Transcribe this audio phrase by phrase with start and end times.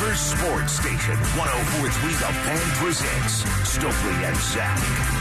[0.00, 5.19] Denver Sports Station 1043 The Fan presents Stokley and Zach.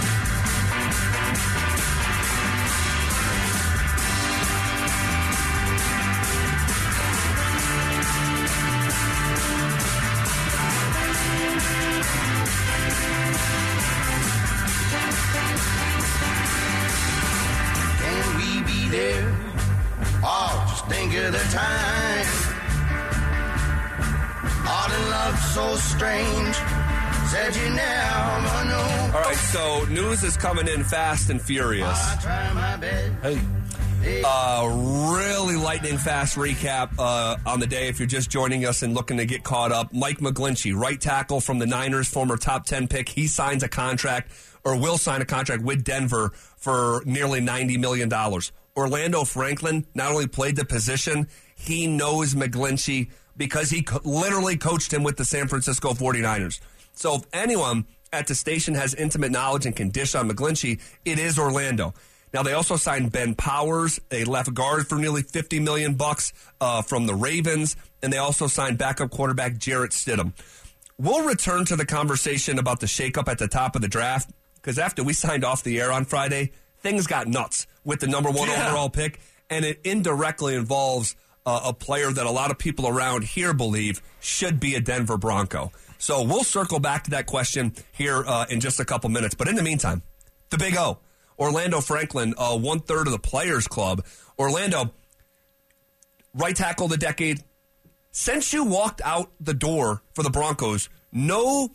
[30.40, 31.86] Coming in fast and furious.
[31.88, 33.14] I try my best.
[33.22, 34.22] Hey.
[34.26, 38.94] Uh, really lightning fast recap uh, on the day if you're just joining us and
[38.94, 39.94] looking to get caught up.
[39.94, 43.10] Mike McGlinchey, right tackle from the Niners, former top 10 pick.
[43.10, 44.32] He signs a contract
[44.64, 48.10] or will sign a contract with Denver for nearly $90 million.
[48.78, 54.94] Orlando Franklin not only played the position, he knows McGlinchey because he co- literally coached
[54.94, 56.62] him with the San Francisco 49ers.
[56.94, 61.20] So if anyone at the station has intimate knowledge and can dish on McGlinchey, it
[61.20, 61.94] is Orlando.
[62.34, 66.82] Now they also signed Ben Powers, a left guard for nearly 50 million bucks uh,
[66.82, 70.34] from the Ravens, and they also signed backup quarterback Jarrett Stidham.
[70.98, 74.78] We'll return to the conversation about the shakeup at the top of the draft because
[74.78, 78.48] after we signed off the air on Friday, things got nuts with the number one
[78.50, 78.68] Yeah.
[78.68, 81.16] overall pick, and it indirectly involves
[81.46, 85.18] uh, a player that a lot of people around here believe should be a Denver
[85.18, 85.72] Bronco.
[86.00, 89.36] So we'll circle back to that question here uh, in just a couple minutes.
[89.36, 90.02] But in the meantime,
[90.50, 90.98] the Big O,
[91.38, 94.04] Orlando Franklin, uh, one third of the Players Club.
[94.40, 94.92] Orlando,
[96.34, 97.44] right tackle of the decade.
[98.12, 101.70] Since you walked out the door for the Broncos, no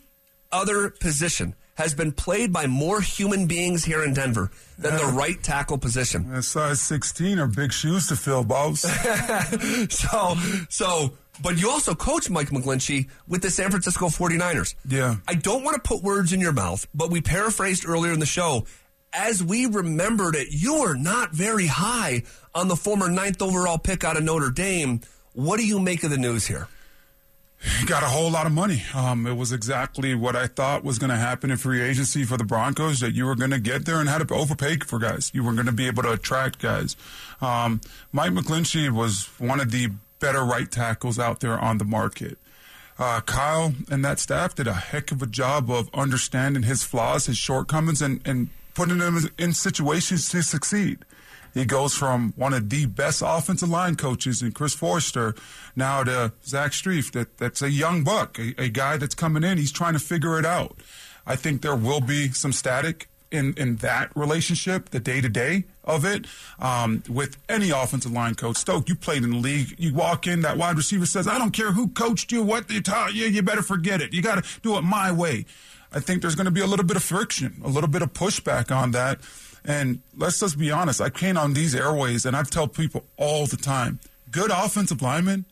[0.51, 5.41] other position has been played by more human beings here in Denver than the right
[5.43, 6.31] tackle position.
[6.31, 8.85] That size 16 are big shoes to fill, boss.
[9.89, 10.35] So,
[10.69, 14.75] so, but you also coach Mike McGlinchey with the San Francisco 49ers.
[14.87, 15.17] Yeah.
[15.27, 18.25] I don't want to put words in your mouth, but we paraphrased earlier in the
[18.25, 18.65] show.
[19.13, 22.23] As we remembered it, you were not very high
[22.53, 25.01] on the former ninth overall pick out of Notre Dame.
[25.33, 26.67] What do you make of the news here?
[27.85, 28.83] Got a whole lot of money.
[28.93, 32.37] Um, it was exactly what I thought was going to happen in free agency for
[32.37, 32.99] the Broncos.
[32.99, 35.31] That you were going to get there and had to overpay for guys.
[35.33, 36.95] You were going to be able to attract guys.
[37.41, 37.81] Um,
[38.11, 39.89] Mike McGlinchey was one of the
[40.19, 42.37] better right tackles out there on the market.
[42.97, 47.25] Uh, Kyle and that staff did a heck of a job of understanding his flaws,
[47.25, 50.99] his shortcomings, and, and putting him in situations to succeed.
[51.53, 55.35] He goes from one of the best offensive line coaches in Chris Foerster
[55.75, 57.11] now to Zach Strief.
[57.13, 59.57] That that's a young buck, a, a guy that's coming in.
[59.57, 60.77] He's trying to figure it out.
[61.25, 65.63] I think there will be some static in in that relationship, the day to day
[65.85, 66.25] of it,
[66.59, 68.57] um, with any offensive line coach.
[68.57, 69.75] Stoke, you played in the league.
[69.77, 72.81] You walk in, that wide receiver says, "I don't care who coached you, what they
[72.81, 73.25] taught you.
[73.25, 74.13] You better forget it.
[74.13, 75.45] You got to do it my way."
[75.93, 78.11] I think there's going to be a little bit of friction, a little bit of
[78.11, 79.21] pushback on that.
[79.63, 80.99] And let's just be honest.
[80.99, 85.45] I came on these airways, and I've told people all the time: good offensive linemen,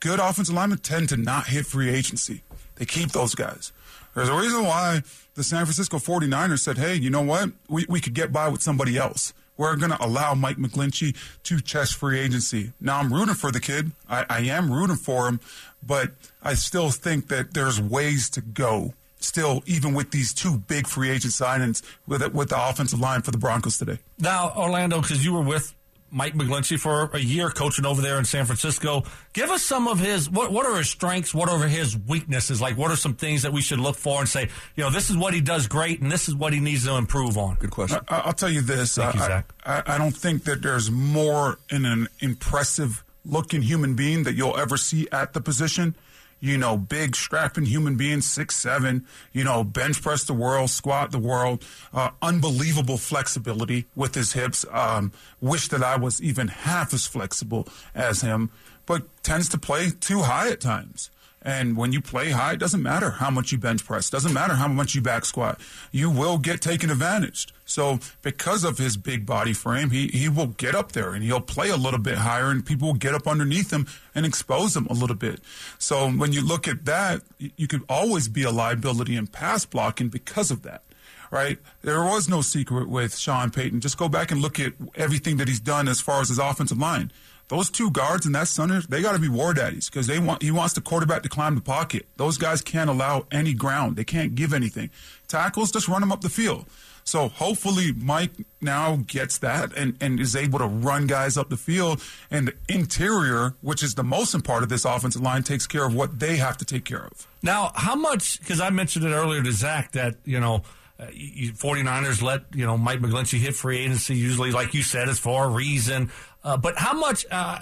[0.00, 2.42] good offensive linemen tend to not hit free agency.
[2.76, 3.72] They keep those guys.
[4.14, 5.02] There's a reason why
[5.34, 7.50] the San Francisco 49ers said, hey, you know what?
[7.68, 9.32] We, we could get by with somebody else.
[9.62, 12.72] We're going to allow Mike McGlinchey to chest free agency.
[12.80, 13.92] Now, I'm rooting for the kid.
[14.08, 15.38] I, I am rooting for him,
[15.86, 18.94] but I still think that there's ways to go.
[19.20, 23.30] Still, even with these two big free agent signings with, with the offensive line for
[23.30, 24.00] the Broncos today.
[24.18, 25.72] Now, Orlando, because you were with
[26.12, 29.98] Mike McGlinchey for a year coaching over there in San Francisco, give us some of
[29.98, 32.60] his what what are his strengths, what are his weaknesses?
[32.60, 35.08] Like what are some things that we should look for and say, you know, this
[35.10, 37.56] is what he does great and this is what he needs to improve on.
[37.56, 38.00] Good question.
[38.08, 38.94] I, I'll tell you this.
[38.96, 39.52] Thank you, Zach.
[39.64, 44.56] I, I don't think that there's more in an impressive looking human being that you'll
[44.56, 45.94] ever see at the position.
[46.42, 49.06] You know, big, strapping human being, six seven.
[49.32, 51.64] You know, bench press the world, squat the world.
[51.94, 54.66] Uh, unbelievable flexibility with his hips.
[54.72, 58.50] Um, wish that I was even half as flexible as him,
[58.86, 61.11] but tends to play too high at times.
[61.44, 64.54] And when you play high, it doesn't matter how much you bench press, doesn't matter
[64.54, 65.60] how much you back squat.
[65.90, 67.48] You will get taken advantage.
[67.64, 71.40] So because of his big body frame, he, he will get up there and he'll
[71.40, 74.86] play a little bit higher and people will get up underneath him and expose him
[74.86, 75.40] a little bit.
[75.78, 79.64] So when you look at that, you, you could always be a liability in pass
[79.64, 80.82] blocking because of that.
[81.30, 81.58] Right?
[81.80, 83.80] There was no secret with Sean Payton.
[83.80, 86.76] Just go back and look at everything that he's done as far as his offensive
[86.76, 87.10] line.
[87.48, 90.42] Those two guards and that center, they got to be war daddies because they want
[90.42, 92.06] he wants the quarterback to climb the pocket.
[92.16, 93.96] Those guys can't allow any ground.
[93.96, 94.90] They can't give anything.
[95.28, 96.66] Tackles, just run them up the field.
[97.04, 98.30] So hopefully Mike
[98.60, 102.02] now gets that and, and is able to run guys up the field.
[102.30, 105.84] And the interior, which is the most important part of this offensive line, takes care
[105.84, 107.26] of what they have to take care of.
[107.42, 110.62] Now, how much, because I mentioned it earlier to Zach that, you know,
[111.00, 115.08] uh, you, 49ers let, you know, Mike McGlinchey hit free agency, usually, like you said,
[115.08, 116.10] is for a reason.
[116.44, 117.58] Uh, but how much uh,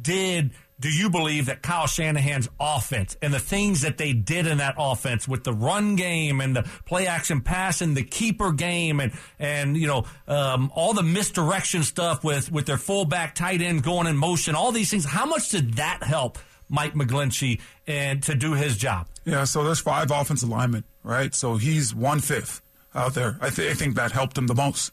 [0.00, 0.52] did
[0.82, 4.74] do you believe that Kyle Shanahan's offense and the things that they did in that
[4.76, 9.12] offense with the run game and the play action pass and the keeper game and
[9.38, 14.08] and you know um, all the misdirection stuff with with their fullback tight end going
[14.08, 15.04] in motion, all these things.
[15.04, 16.38] How much did that help
[16.68, 19.06] Mike McGlinchey and to do his job?
[19.24, 21.32] Yeah, so there's five offensive linemen, right?
[21.32, 22.60] So he's one fifth
[22.92, 23.38] out there.
[23.40, 24.92] I, th- I think that helped him the most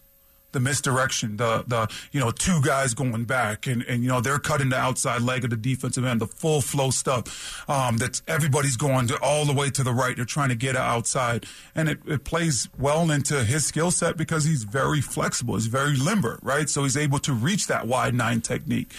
[0.51, 4.39] the misdirection, the the you know two guys going back, and and you know they're
[4.39, 7.69] cutting the outside leg of the defensive end, the full flow stuff.
[7.69, 10.15] Um, that's everybody's going to all the way to the right.
[10.15, 14.45] They're trying to get outside, and it, it plays well into his skill set because
[14.45, 16.69] he's very flexible, he's very limber, right?
[16.69, 18.91] So he's able to reach that wide nine technique.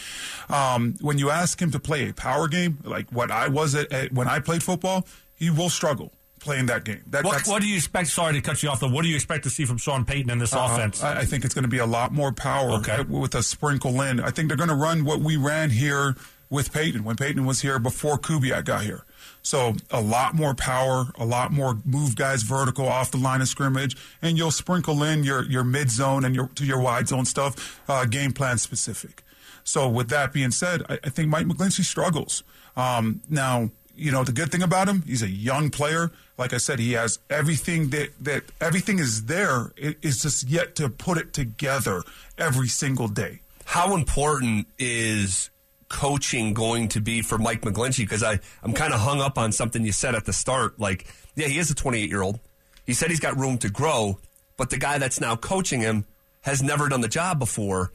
[0.49, 3.93] Um, when you ask him to play a power game like what I was at,
[3.93, 7.03] at when I played football, he will struggle playing that game.
[7.09, 8.09] That, what, what, do you expect?
[8.09, 8.81] Sorry to cut you off.
[8.81, 11.03] Though, what do you expect to see from Sean Payton in this uh, offense?
[11.03, 13.03] I, I, think it's going to be a lot more power okay.
[13.03, 14.21] with a sprinkle in.
[14.21, 16.17] I think they're going to run what we ran here
[16.49, 19.05] with Payton when Payton was here before Kubiak got here.
[19.43, 23.49] So a lot more power, a lot more move guys vertical off the line of
[23.49, 27.25] scrimmage, and you'll sprinkle in your your mid zone and your to your wide zone
[27.25, 29.23] stuff, uh, game plan specific.
[29.65, 32.43] So with that being said, I, I think Mike McGlinchey struggles.
[32.77, 33.71] Um, now
[34.01, 36.11] you know, the good thing about him, he's a young player.
[36.39, 39.73] Like I said, he has everything that, that everything is there.
[39.77, 42.03] It, it's just yet to put it together
[42.39, 43.43] every single day.
[43.67, 45.51] How important is
[45.91, 47.99] coaching going to be for Mike McGlinchey?
[47.99, 50.81] Because I, I'm kind of hung up on something you said at the start.
[50.81, 51.07] Like,
[51.37, 52.41] yeah, he is a 28 year old.
[52.87, 54.19] He said he's got room to grow,
[54.57, 56.07] but the guy that's now coaching him
[56.41, 57.93] has never done the job before.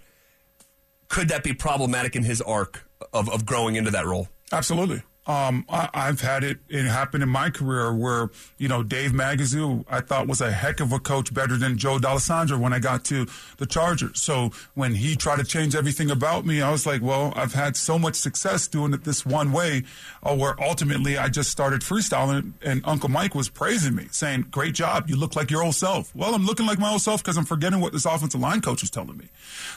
[1.08, 4.28] Could that be problematic in his arc of, of growing into that role?
[4.52, 5.02] Absolutely.
[5.28, 8.30] Um, I, have had it, it happen in my career where,
[8.60, 11.98] you know, Dave Magazu, I thought was a heck of a coach, better than Joe
[11.98, 13.26] D'Alessandris when I got to
[13.58, 14.22] the Chargers.
[14.22, 17.76] So when he tried to change everything about me, I was like, well, I've had
[17.76, 19.84] so much success doing it this one way,
[20.22, 24.76] uh, where ultimately I just started freestyling and Uncle Mike was praising me, saying, great
[24.76, 25.10] job.
[25.10, 26.16] You look like your old self.
[26.16, 28.84] Well, I'm looking like my old self because I'm forgetting what this offensive line coach
[28.84, 29.30] is telling me.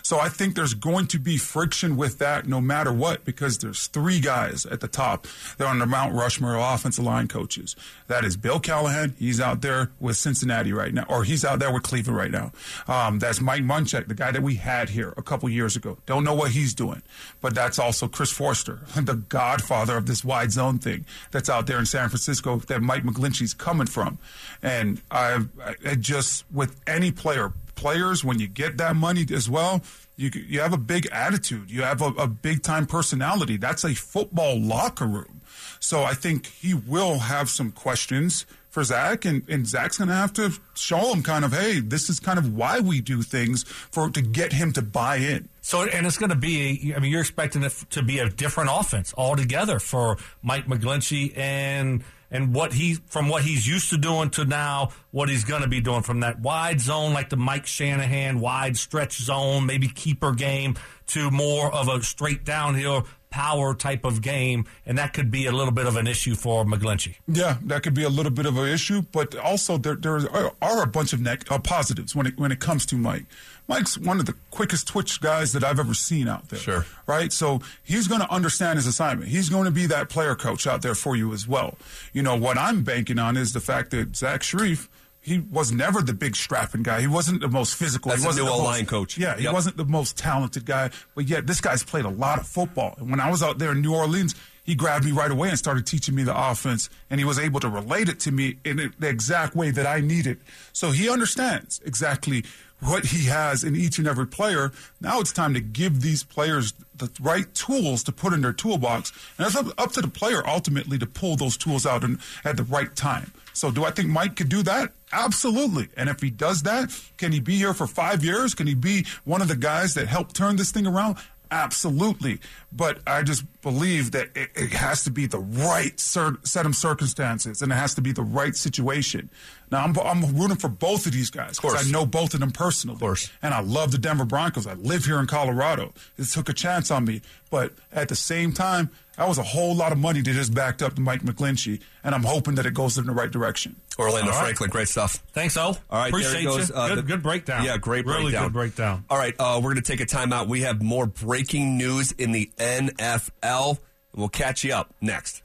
[0.02, 3.86] So I think there's going to be friction with that no matter what, because there's
[3.86, 7.76] three guys at the top they're on the Mount Rushmore of offensive line coaches.
[8.06, 9.14] That is Bill Callahan.
[9.18, 12.52] He's out there with Cincinnati right now, or he's out there with Cleveland right now.
[12.86, 15.98] Um, that's Mike Munchak, the guy that we had here a couple years ago.
[16.06, 17.02] Don't know what he's doing,
[17.40, 21.78] but that's also Chris Foerster, the godfather of this wide zone thing that's out there
[21.78, 24.18] in San Francisco that Mike McGlinchey's coming from.
[24.62, 25.44] And I,
[25.86, 29.82] I just with any player, players when you get that money as well
[30.18, 31.70] you you have a big attitude.
[31.70, 33.56] You have a, a big time personality.
[33.56, 35.40] That's a football locker room.
[35.80, 40.14] So I think he will have some questions for Zach, and, and Zach's going to
[40.14, 43.62] have to show him kind of, hey, this is kind of why we do things
[43.62, 45.48] for to get him to buy in.
[45.62, 48.70] So, and it's going to be, I mean, you're expecting it to be a different
[48.72, 54.30] offense altogether for Mike McGlinchey and and what he from what he's used to doing
[54.30, 57.66] to now what he's going to be doing from that wide zone like the Mike
[57.66, 60.76] Shanahan wide stretch zone maybe keeper game
[61.08, 65.52] to more of a straight downhill power type of game, and that could be a
[65.52, 67.16] little bit of an issue for McGlinchey.
[67.26, 70.20] Yeah, that could be a little bit of an issue, but also there there
[70.62, 73.26] are a bunch of neg- uh, positives when it when it comes to Mike.
[73.66, 76.58] Mike's one of the quickest twitch guys that I've ever seen out there.
[76.58, 76.86] Sure.
[77.06, 77.30] Right?
[77.30, 79.28] So he's going to understand his assignment.
[79.30, 81.76] He's going to be that player coach out there for you as well.
[82.14, 84.88] You know, what I'm banking on is the fact that Zach Strief–
[85.28, 87.00] he was never the big strapping guy.
[87.00, 88.10] He wasn't the most physical.
[88.10, 89.18] That's he wasn't the new line coach.
[89.18, 89.52] Yeah, he yep.
[89.52, 90.90] wasn't the most talented guy.
[91.14, 92.94] But yet, this guy's played a lot of football.
[92.98, 94.34] And when I was out there in New Orleans,
[94.68, 96.90] he grabbed me right away and started teaching me the offense.
[97.08, 100.00] And he was able to relate it to me in the exact way that I
[100.00, 100.40] needed.
[100.74, 102.44] So he understands exactly
[102.80, 104.70] what he has in each and every player.
[105.00, 109.10] Now it's time to give these players the right tools to put in their toolbox.
[109.38, 112.58] And it's up, up to the player ultimately to pull those tools out in, at
[112.58, 113.32] the right time.
[113.54, 114.92] So do I think Mike could do that?
[115.12, 115.88] Absolutely.
[115.96, 118.54] And if he does that, can he be here for five years?
[118.54, 121.16] Can he be one of the guys that helped turn this thing around?
[121.50, 122.40] Absolutely.
[122.72, 127.62] But I just believe that it, it has to be the right set of circumstances
[127.62, 129.30] and it has to be the right situation.
[129.70, 132.50] Now I'm I'm rooting for both of these guys because I know both of them
[132.50, 132.94] personally.
[132.94, 133.30] Of course.
[133.42, 134.66] And I love the Denver Broncos.
[134.66, 135.92] I live here in Colorado.
[136.16, 139.74] It took a chance on me, but at the same time, that was a whole
[139.74, 142.72] lot of money that just backed up to Mike McGlinchey, and I'm hoping that it
[142.72, 143.76] goes in the right direction.
[143.98, 144.44] Orlando All right.
[144.44, 145.22] Franklin, great stuff.
[145.32, 145.60] Thanks, O.
[145.62, 146.68] All right, Appreciate there it goes.
[146.70, 146.74] you.
[146.74, 147.64] Uh, good, the- good breakdown.
[147.64, 148.44] Yeah, great really breakdown.
[148.44, 149.04] good breakdown.
[149.10, 150.46] All right, uh, we're going to take a timeout.
[150.48, 153.78] We have more breaking news in the NFL.
[154.14, 155.42] We'll catch you up next.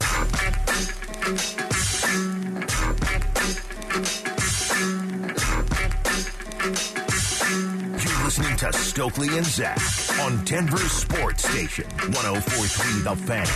[8.36, 9.78] Listening to Stokley and Zach
[10.18, 13.46] on Denver Sports Station 1043 The Fan.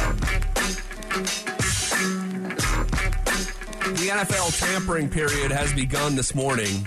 [3.97, 6.87] The NFL tampering period has begun this morning.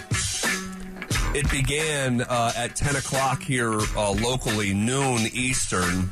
[1.36, 6.10] It began uh, at 10 o'clock here uh, locally, noon Eastern.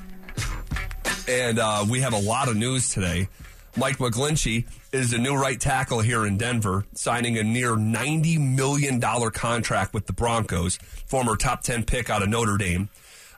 [1.29, 3.29] And uh, we have a lot of news today.
[3.77, 8.99] Mike McGlinchey is the new right tackle here in Denver, signing a near $90 million
[8.99, 12.89] contract with the Broncos, former top 10 pick out of Notre Dame.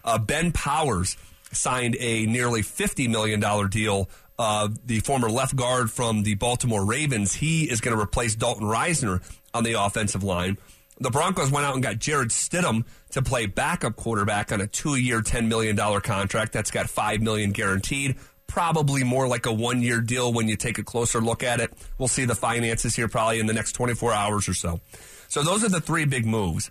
[0.04, 1.18] Uh, ben Powers
[1.52, 4.10] signed a nearly $50 million deal.
[4.40, 8.66] Uh, the former left guard from the Baltimore Ravens, he is going to replace Dalton
[8.66, 9.22] Risner
[9.54, 10.58] on the offensive line.
[11.00, 15.22] The Broncos went out and got Jarrett Stidham to play backup quarterback on a two-year,
[15.22, 16.54] $10 million contract.
[16.54, 18.18] That's got 5 million guaranteed.
[18.52, 21.72] Probably more like a one-year deal when you take a closer look at it.
[21.98, 24.82] We'll see the finances here probably in the next 24 hours or so.
[25.30, 26.70] So those are the three big moves.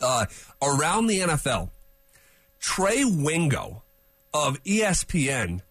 [0.00, 0.26] Uh,
[0.62, 1.70] around the NFL,
[2.60, 3.82] Trey Wingo
[4.32, 5.62] of ESPN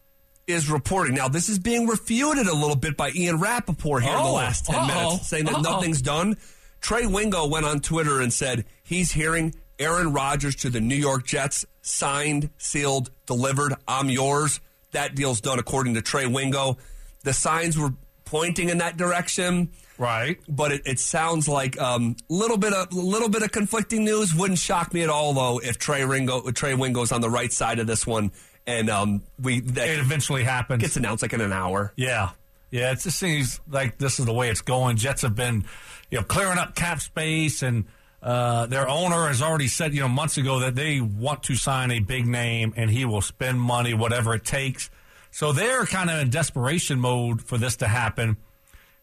[0.46, 1.16] is reporting.
[1.16, 4.34] Now, this is being refuted a little bit by Ian Rapoport here in the Oh,
[4.34, 5.62] last 10 uh-oh, minutes, saying that uh-oh.
[5.62, 6.36] nothing's done.
[6.82, 11.26] Trey Wingo went on Twitter and said he's hearing Aaron Rodgers to the New York
[11.26, 13.74] Jets, signed, sealed, delivered.
[13.88, 14.60] I'm yours.
[14.94, 16.78] That deal's done according to Trey Wingo.
[17.24, 17.94] The signs were
[18.26, 19.70] pointing in that direction
[20.00, 20.40] Right.
[20.50, 24.34] but it, it sounds like a um, little bit of little bit of conflicting news.
[24.34, 27.78] Wouldn't shock me at all though if Trey Ringo Trey Wingo's on the right side
[27.80, 28.32] of this one,
[28.66, 30.82] and um, we It eventually happens.
[30.82, 31.94] gets announced like in an hour.
[31.96, 32.32] Yeah.
[32.72, 34.98] Yeah, it just seems like this is the way it's going.
[34.98, 35.64] Jets have been,
[36.10, 37.86] you know, clearing up cap space and
[38.24, 41.92] uh, their owner has already said, you know, months ago that they want to sign
[41.92, 44.90] a big name and he will spend money, whatever it takes.
[45.32, 48.38] So they're kind of in desperation mode for this to happen.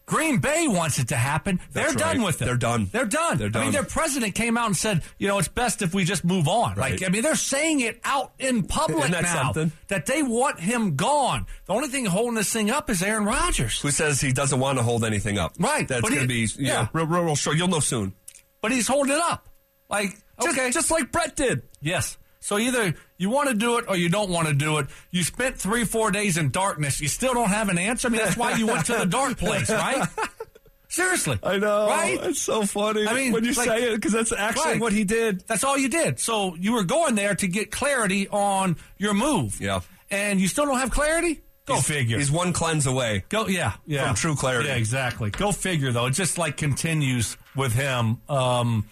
[0.07, 1.59] Green Bay wants it to happen.
[1.71, 2.45] They're That's done with it.
[2.45, 2.89] They're done.
[2.91, 3.37] They're done.
[3.37, 6.03] They're I mean, their president came out and said, you know, it's best if we
[6.03, 6.75] just move on.
[6.75, 6.99] Right.
[6.99, 9.71] Like, I mean, they're saying it out in public now something?
[9.87, 11.45] that they want him gone.
[11.65, 13.79] The only thing holding this thing up is Aaron Rodgers.
[13.79, 15.53] Who says he doesn't want to hold anything up?
[15.57, 16.87] Right, That's going to be yeah, yeah.
[16.91, 17.55] real, real, real short.
[17.55, 18.13] You'll know soon.
[18.61, 19.47] But he's holding it up.
[19.89, 20.71] Like, Just, okay.
[20.71, 21.63] just like Brett did.
[21.81, 22.17] yes.
[22.43, 24.87] So either you want to do it or you don't want to do it.
[25.11, 26.99] You spent three, four days in darkness.
[26.99, 28.07] You still don't have an answer.
[28.07, 30.07] I mean, that's why you went to the dark place, right?
[30.89, 31.37] Seriously.
[31.43, 31.87] I know.
[31.87, 32.19] Right?
[32.23, 33.07] It's so funny.
[33.07, 34.81] I mean, when you like- say it because that's actually Right.
[34.81, 35.41] what he did.
[35.47, 36.19] That's all you did.
[36.19, 39.61] So you were going there to get clarity on your move.
[39.61, 39.81] Yeah.
[40.09, 41.41] And you still don't have clarity?
[41.65, 42.17] Go He's- figure.
[42.17, 43.23] He's one cleanse away.
[43.29, 44.07] Go, yeah, yeah.
[44.07, 44.67] From true clarity.
[44.69, 45.29] Yeah, exactly.
[45.29, 46.07] Go figure, though.
[46.07, 48.85] It just like continues with him um,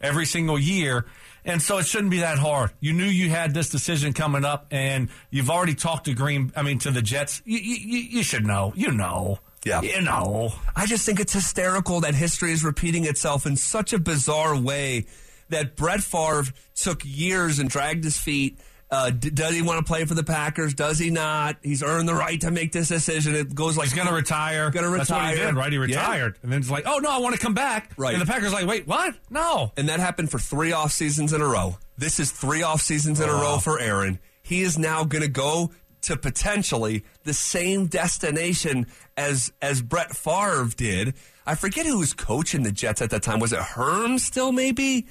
[0.00, 1.06] every single year.
[1.44, 2.70] And so it shouldn't be that hard.
[2.80, 6.62] You knew you had this decision coming up, and you've already talked to Green, I
[6.62, 7.42] mean, to the Jets.
[7.44, 8.72] You, you, you should know.
[8.74, 9.40] You know.
[9.64, 9.82] Yeah.
[9.82, 10.54] You know.
[10.74, 15.06] I just think it's hysterical that history is repeating itself in such a bizarre way
[15.50, 16.44] that Brett Favre
[16.74, 18.58] took years and dragged his feet.
[18.94, 20.72] Uh, d- does he want to play for the Packers?
[20.74, 21.56] Does he not?
[21.62, 23.34] He's earned the right to make this decision.
[23.34, 24.70] It goes like He's going to retire.
[24.70, 24.98] Gonna retire.
[24.98, 25.72] That's what he did, right?
[25.72, 25.84] He Yeah.
[25.84, 26.38] retired.
[26.42, 27.90] And then it's like, oh, no, I want to come back.
[27.96, 28.12] Right.
[28.14, 29.14] And the Packers like, wait, what?
[29.30, 29.72] No.
[29.76, 31.76] and that happened for three off seasons in a row.
[31.98, 34.18] This is three off seasons in a row for Aaron.
[34.42, 35.72] He is now going to go
[36.02, 38.86] to potentially the same destination
[39.16, 41.14] as as Brett Favre did.
[41.46, 43.38] I forget who was coaching the Jets at that time.
[43.40, 44.52] Was it Herm still?
[44.52, 45.06] Maybe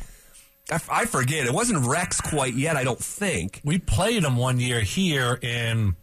[0.72, 1.46] I, f- I forget.
[1.46, 2.77] It wasn't Rex quite yet.
[2.77, 3.62] I don't think.
[3.63, 5.96] We played him one year here in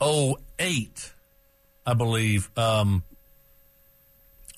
[0.00, 1.12] 08,
[1.84, 3.02] I believe, um,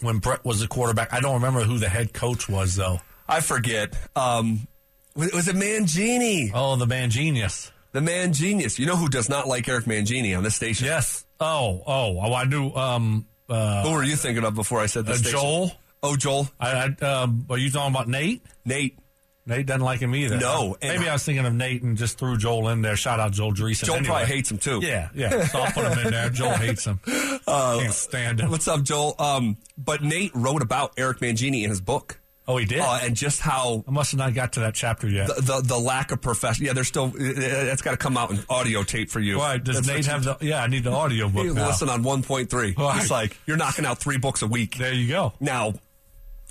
[0.01, 1.13] when Brett was the quarterback.
[1.13, 3.01] I don't remember who the head coach was, though.
[3.27, 3.97] I forget.
[4.15, 4.69] Um,
[5.15, 6.51] was, was it Mangini?
[6.55, 7.73] Oh, the man genius.
[7.93, 8.79] The man genius.
[8.79, 10.87] You know who does not like Eric Mangini on this station?
[10.87, 11.25] Yes.
[11.41, 12.71] Oh, oh, oh I knew.
[12.73, 15.21] Um, uh, Who were you thinking of before I said uh, this?
[15.21, 15.39] station?
[15.39, 15.73] Joel.
[16.03, 16.49] Oh, Joel.
[16.61, 18.43] I, I, um, are you talking about Nate?
[18.65, 18.99] Nate.
[19.47, 20.37] Nate doesn't like him either.
[20.37, 22.97] No, Maybe I was thinking of Nate and just threw Joel in there.
[22.97, 23.87] Shout out Joel Dreessen.
[23.87, 24.09] Joel anyway.
[24.09, 24.81] probably hates him too.
[24.83, 25.47] Yeah, yeah.
[25.47, 26.29] So I'll put him in there.
[26.29, 27.01] Joel hates him.
[27.07, 28.51] Can't stand him.
[28.51, 29.15] What's up, Joel?
[29.19, 32.21] Um, but Nate wrote about Eric Mangini in his book.
[32.47, 32.81] Oh, he did.
[32.81, 35.29] uh, and just how I must have not got to that chapter yet.
[35.29, 36.65] the, the the lack of profession.
[36.65, 39.37] Yeah, there's still that's got to come out in audio tape for you.
[39.39, 40.37] Why does That's Nate have the?
[40.41, 42.77] Yeah, I need the audio book listen on 1.3.
[42.77, 43.01] Right.
[43.01, 44.77] It's like you're knocking out three books a week.
[44.79, 45.35] There you go.
[45.41, 45.75] Now,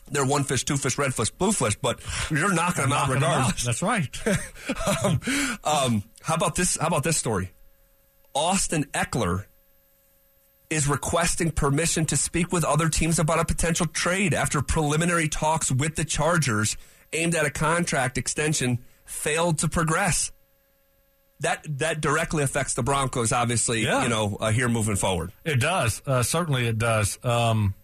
[0.10, 2.00] they're one fish, two fish, red fish, blue fish, but
[2.32, 3.38] you're knocking them out Knocking 'em out.
[3.38, 3.64] regardless.
[3.64, 4.28] That's right.
[5.04, 5.20] um,
[5.64, 6.78] um, how about this?
[6.78, 7.52] How about this story?
[8.34, 9.46] Austin Ekeler
[10.70, 15.72] is requesting permission to speak with other teams about a potential trade after preliminary talks
[15.72, 16.76] with the Chargers
[17.14, 20.32] aimed at a contract extension failed to progress.
[21.40, 23.84] That that directly affects the Broncos, obviously.
[23.84, 24.04] Yeah.
[24.04, 25.32] You know, uh, here moving forward.
[25.46, 26.02] It does.
[26.06, 27.20] Uh, certainly, it does.
[27.24, 27.76] Um,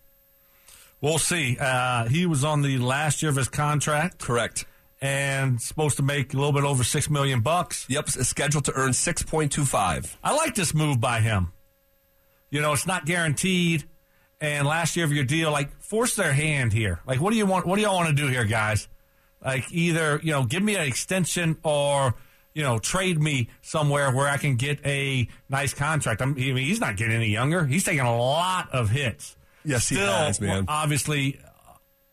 [1.04, 1.58] we'll see.
[1.60, 4.66] Uh, he was on the last year of his contract Correct.
[5.02, 7.86] and supposed to make a little bit over six million bucks.
[7.90, 10.18] Yep, scheduled to earn six point two five.
[10.24, 11.52] I like this move by him.
[12.50, 13.84] You know, it's not guaranteed.
[14.42, 17.00] And last year of your deal, like force their hand here.
[17.06, 17.68] Like, what do you want?
[17.68, 18.88] What do y'all want to do here, guys?
[19.44, 22.16] Like, either you know, give me an extension or
[22.54, 26.22] you know, trade me somewhere where I can get a nice contract.
[26.22, 27.66] I'm, I mean, he's not getting any younger.
[27.66, 29.36] He's taking a lot of hits.
[29.66, 30.66] Yes, he Still, has, man.
[30.68, 31.40] Obviously,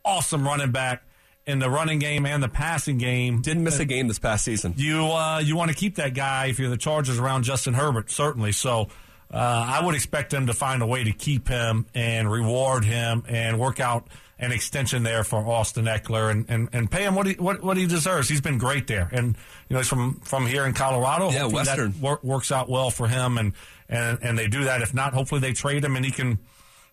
[0.04, 1.02] awesome running back
[1.47, 3.42] in the running game and the passing game.
[3.42, 4.75] Didn't miss a game this past season.
[4.76, 8.11] You uh, you want to keep that guy if you're the Chargers around Justin Herbert,
[8.11, 8.52] certainly.
[8.52, 8.88] So
[9.33, 13.25] uh, I would expect them to find a way to keep him and reward him
[13.28, 14.07] and work out
[14.38, 17.76] an extension there for Austin Ekeler and, and, and pay him what he what, what
[17.76, 18.28] he deserves.
[18.28, 19.37] He's been great there, and
[19.69, 21.30] you know he's from from here in Colorado.
[21.30, 21.92] Yeah, Hopefully Western.
[21.92, 23.52] that wor- works out well for him, and
[23.88, 24.83] and and they do that.
[24.83, 26.38] If not, hopefully they trade him and he can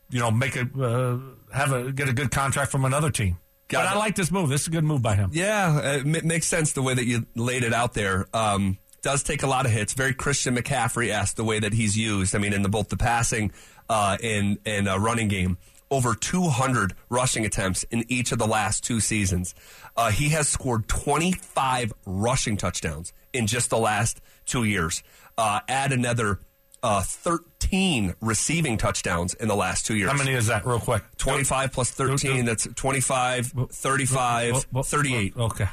[0.10, 1.20] you know make a uh,
[1.56, 3.38] have a get a good contract from another team.
[3.68, 3.96] Got but it.
[3.96, 4.50] I like this move.
[4.50, 5.32] This is a good move by him.
[5.34, 8.26] Yeah, it m- makes sense the way that you laid it out there.
[8.34, 9.94] Um, does take a lot of hits.
[9.94, 12.36] Very Christian McCaffrey esque the way that he's used.
[12.36, 13.52] I mean, in the, both the passing
[13.90, 15.58] uh, and and uh, running game,
[15.92, 19.54] over 200 rushing attempts in each of the last two seasons.
[19.96, 25.04] Uh, he has scored 25 rushing touchdowns in just the last two years.
[25.38, 26.40] Uh, add another
[26.84, 30.12] uh, 13 receiving touchdowns in the last two years.
[30.12, 31.04] How many is that, real quick?
[31.18, 35.34] 25 plus 13, that's 25, 35, Well, well, 38.
[35.38, 35.68] Okay.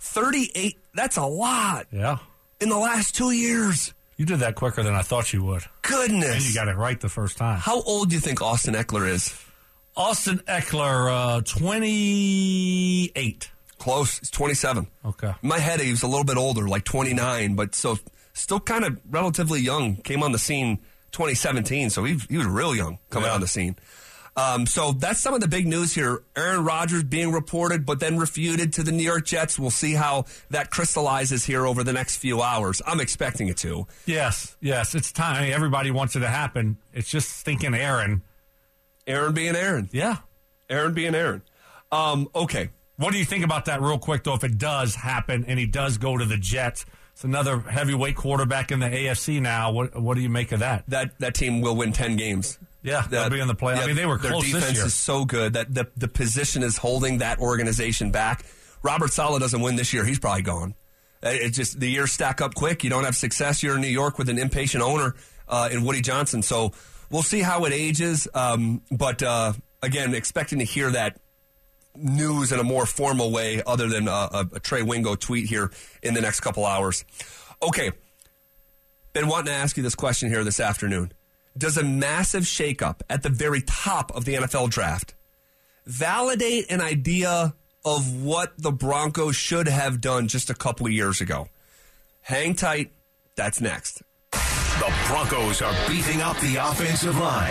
[0.00, 2.18] 38, that's a lot Yeah.
[2.60, 3.92] in the last two years.
[4.16, 5.64] You did that quicker than I thought you would.
[5.82, 6.36] Goodness.
[6.36, 7.58] And you got it right the first time.
[7.58, 9.34] How old do you think Austin Ekeler is?
[9.94, 13.50] Austin Ekeler, uh, 28.
[13.78, 14.18] Close.
[14.20, 14.86] He's 27.
[15.04, 15.34] Okay.
[15.42, 17.98] In my head, he was a little bit older, like 29, but so
[18.36, 19.96] still kind of relatively young.
[19.96, 20.78] Came on the scene
[21.12, 23.34] 2017, so he, he was real young coming Yeah.
[23.34, 23.76] on the scene.
[24.38, 26.22] Um, so that's some of the big news here.
[26.36, 29.58] Aaron Rodgers being reported, but then refuted to the New York Jets.
[29.58, 32.82] We'll see how that crystallizes here over the next few hours.
[32.86, 33.86] I'm expecting it to.
[34.04, 34.94] Yes, yes.
[34.94, 35.50] It's time.
[35.50, 36.76] Everybody wants it to happen.
[36.92, 38.20] It's just stinking Aaron.
[39.06, 39.88] Aaron being Aaron.
[39.90, 40.16] Yeah.
[40.68, 41.40] Aaron being Aaron.
[41.90, 42.68] Um, okay.
[42.96, 45.64] What do you think about that, real quick, though, if it does happen and he
[45.66, 46.84] does go to the Jets?
[47.16, 49.72] It's another heavyweight quarterback in the AFC now.
[49.72, 50.84] What, what do you make of that?
[50.88, 52.58] That that team will win 10 games.
[52.82, 53.84] Yeah, they'll be in the playoffs.
[53.84, 57.18] I mean, they were their defense is so good that the the position is holding
[57.18, 58.44] that organization back.
[58.82, 60.74] Robert Saleh doesn't win this year; he's probably gone.
[61.24, 62.84] Uh, It's just the years stack up quick.
[62.84, 63.62] You don't have success.
[63.62, 65.14] You're in New York with an impatient owner
[65.48, 66.42] uh, in Woody Johnson.
[66.42, 66.72] So
[67.10, 68.28] we'll see how it ages.
[68.34, 71.18] Um, but uh, again, expecting to hear that
[71.98, 75.70] news in a more formal way, other than uh, a, a Trey Wingo tweet here
[76.02, 77.04] in the next couple hours.
[77.62, 77.90] Okay,
[79.12, 81.12] been wanting to ask you this question here this afternoon.
[81.56, 85.14] Does a massive shakeup at the very top of the NFL draft
[85.86, 87.54] validate an idea
[87.84, 91.48] of what the Broncos should have done just a couple of years ago?
[92.20, 92.90] Hang tight.
[93.36, 94.02] That's next.
[94.78, 97.50] The Broncos are beefing up the offensive line.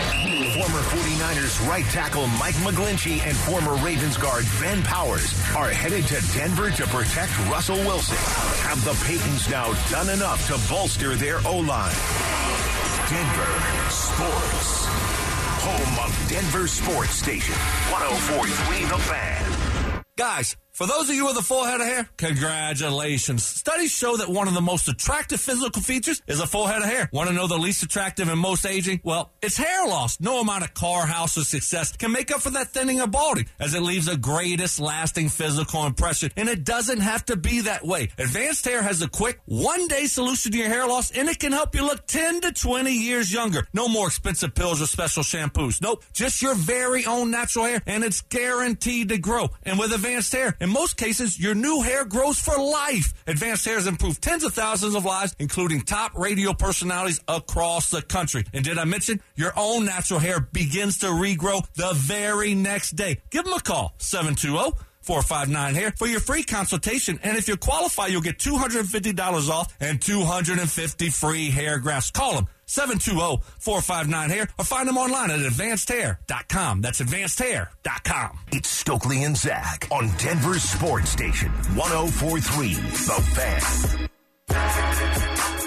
[0.54, 6.20] Former 49ers right tackle Mike McGlinchey and former Ravens guard Ben Powers are headed to
[6.38, 8.16] Denver to protect Russell Wilson.
[8.68, 11.94] Have the Paytons now done enough to bolster their O-line?
[13.10, 14.86] Denver Sports.
[15.66, 17.54] Home of Denver Sports Station.
[17.90, 20.02] 1043 The Fan.
[20.16, 23.42] Guys, for those of you with a full head of hair, congratulations.
[23.42, 26.84] Studies show that one of the most attractive physical features is a full head of
[26.84, 27.08] hair.
[27.14, 29.00] Want to know the least attractive and most aging?
[29.02, 30.20] Well, it's hair loss.
[30.20, 33.46] No amount of car, house, or success can make up for that thinning or balding,
[33.58, 36.30] as it leaves the greatest lasting physical impression.
[36.36, 38.10] And it doesn't have to be that way.
[38.18, 41.52] Advanced Hair has a quick one day solution to your hair loss, and it can
[41.52, 43.66] help you look 10 to 20 years younger.
[43.72, 45.80] No more expensive pills or special shampoos.
[45.80, 49.48] Nope, just your very own natural hair, and it's guaranteed to grow.
[49.62, 53.14] And with Advanced Hair, in most cases, your new hair grows for life.
[53.28, 58.02] Advanced Hair has improved tens of thousands of lives, including top radio personalities across the
[58.02, 58.44] country.
[58.52, 63.20] And did I mention your own natural hair begins to regrow the very next day?
[63.30, 64.76] Give them a call, 720
[65.06, 67.20] 459 hair for your free consultation.
[67.22, 72.10] And if you qualify, you'll get $250 off and 250 free hair grafts.
[72.10, 76.80] Call them 720-459 hair or find them online at advancedhair.com.
[76.80, 78.38] That's advancedhair.com.
[78.52, 84.08] It's Stokley and Zach on Denver's Sports Station, 1043, The
[84.50, 85.65] Fan.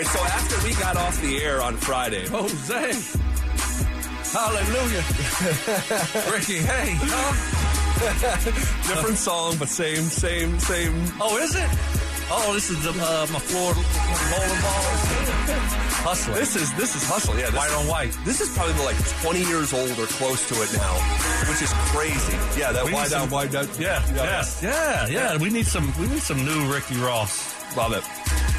[0.00, 3.16] Right, so after we got off the air on Friday, Jose.
[4.32, 5.04] Hallelujah.
[6.32, 6.94] Ricky, hey.
[7.02, 8.94] Huh?
[8.94, 11.04] different song, but same, same, same.
[11.20, 11.68] Oh, is it?
[12.32, 15.02] Oh, this is the, uh, my floor bowling balls.
[16.00, 16.34] Hustler.
[16.34, 17.36] This is this is hustle.
[17.36, 18.18] Yeah, this White is, on white.
[18.24, 20.94] This is probably like 20 years old or close to it now,
[21.50, 22.32] which is crazy.
[22.58, 23.68] Yeah, that wide some- wide down.
[23.78, 25.36] Yeah, yes, yeah, yeah.
[25.36, 25.92] We need some.
[26.00, 27.59] We need some new Ricky Ross.
[27.76, 28.04] Love it.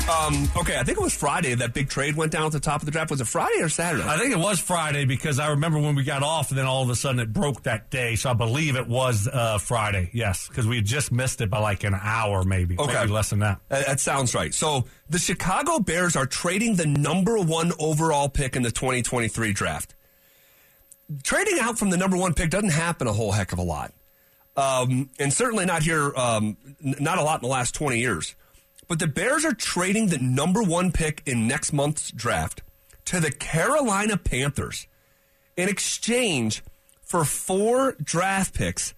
[0.09, 2.81] Um, okay, I think it was Friday that big trade went down at the top
[2.81, 3.11] of the draft.
[3.11, 4.03] Was it Friday or Saturday?
[4.03, 6.81] I think it was Friday because I remember when we got off, and then all
[6.81, 8.15] of a sudden it broke that day.
[8.15, 10.09] So I believe it was uh, Friday.
[10.11, 12.77] Yes, because we had just missed it by like an hour, maybe.
[12.79, 12.93] Okay.
[12.93, 13.59] maybe less than that.
[13.69, 14.53] Uh, That sounds right.
[14.53, 19.93] So the Chicago Bears are trading the number one overall pick in the 2023 draft.
[21.23, 23.93] Trading out from the number one pick doesn't happen a whole heck of a lot.
[24.57, 28.35] Um, and certainly not here, um, n- not a lot in the last 20 years.
[28.91, 32.61] But the Bears are trading the number one pick in next month's draft
[33.05, 34.85] to the Carolina Panthers
[35.55, 36.61] in exchange
[37.01, 38.93] for four draft picks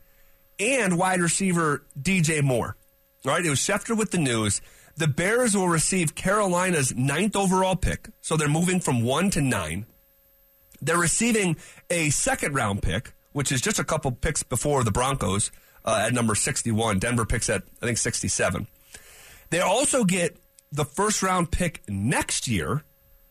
[0.59, 2.75] and wide receiver DJ Moore.
[3.23, 4.61] All right, it was Schefter with the news.
[4.97, 9.85] The Bears will receive Carolina's ninth overall pick, so they're moving from one to nine.
[10.81, 11.55] They're receiving
[11.91, 15.51] a second round pick, which is just a couple picks before the Broncos
[15.85, 16.97] uh, at number 61.
[16.97, 18.65] Denver picks at, I think, 67.
[19.53, 20.37] They also get
[20.71, 22.83] the first round pick next year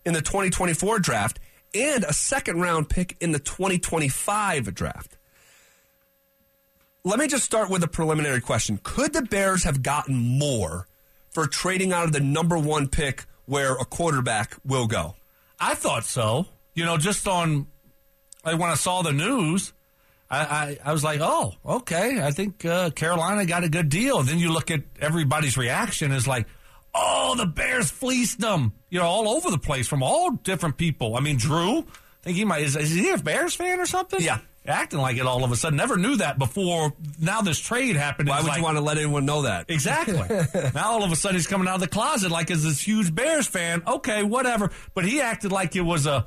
[0.06, 1.40] in the 2024 draft
[1.74, 5.18] and a second round pick in the 2025 draft.
[7.02, 8.78] Let me just start with a preliminary question.
[8.84, 10.86] Could the Bears have gotten more
[11.30, 15.16] for trading out of the number one pick where a quarterback will go?
[15.58, 16.46] I thought so.
[16.74, 17.66] You know, just on
[18.44, 19.72] like when I saw the news,
[20.32, 22.20] I, I, I was like, oh, okay.
[22.22, 24.22] I think uh, Carolina got a good deal.
[24.22, 26.46] Then you look at everybody's reaction is like,
[26.94, 28.72] oh, the Bears fleeced them.
[28.88, 31.16] You know, all over the place from all different people.
[31.16, 31.84] I mean, Drew, I
[32.22, 34.20] think he might is, is he a Bears fan or something?
[34.22, 34.38] Yeah.
[34.66, 35.76] acting like it all of a sudden.
[35.76, 36.94] Never knew that before.
[37.20, 38.28] Now this trade happened.
[38.30, 39.66] Why would like- you want to let anyone know that?
[39.68, 40.16] Exactly.
[40.74, 43.14] now all of a sudden he's coming out of the closet like as this huge
[43.14, 43.82] Bears fan.
[43.86, 44.70] Okay, whatever.
[44.94, 46.24] But he acted like it was a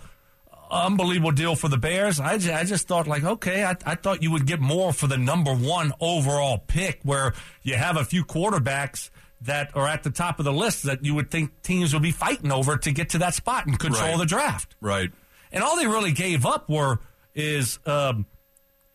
[0.76, 2.20] unbelievable deal for the Bears.
[2.20, 5.08] I just, I just thought like, okay, I, I thought you would get more for
[5.08, 7.34] the number one overall pick, where
[7.64, 9.10] you have a few quarterbacks
[9.42, 12.12] that are at the top of the list that you would think teams would be
[12.12, 14.18] fighting over to get to that spot and control Right.
[14.20, 14.76] the draft.
[14.82, 15.12] Right.
[15.52, 17.00] And all they really gave up were
[17.36, 18.26] is um,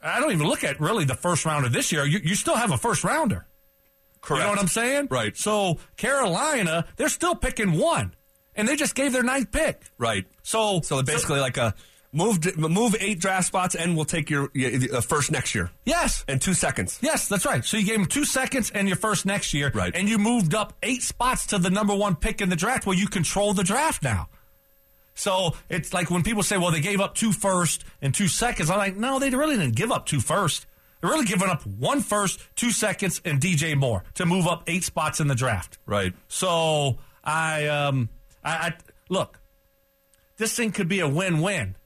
[0.02, 2.04] I don't even look at really the first round of this year.
[2.06, 3.46] You, you still have a first rounder.
[4.22, 4.40] Correct.
[4.40, 5.08] You know what I'm saying?
[5.10, 5.36] Right.
[5.36, 8.14] So Carolina, they're still picking one,
[8.56, 9.82] and they just gave their ninth pick.
[9.98, 10.26] Right.
[10.42, 11.74] So, So basically, like a
[12.12, 16.24] move move eight draft spots, and we'll take your, your uh, first next year yes,
[16.26, 16.98] and two seconds.
[17.02, 17.64] yes, that's right.
[17.64, 19.94] So you gave them two seconds and your first next year, Right.
[19.94, 22.96] And you moved up eight spots to the number one pick in the draft, Well,
[22.96, 24.28] you control the draft now.
[25.14, 28.70] So it's like when people say, "Well, they gave up two first and two seconds."
[28.70, 30.66] I'm like, no, they really didn't give up two first.
[31.00, 34.82] They're really giving up one first, two seconds, and DJ Moore to move up eight
[34.84, 35.78] spots in the draft.
[35.86, 36.14] Right.
[36.28, 38.08] So I, um,
[38.44, 38.74] I, I
[39.08, 39.40] look.
[40.36, 41.76] This thing could be a win-win.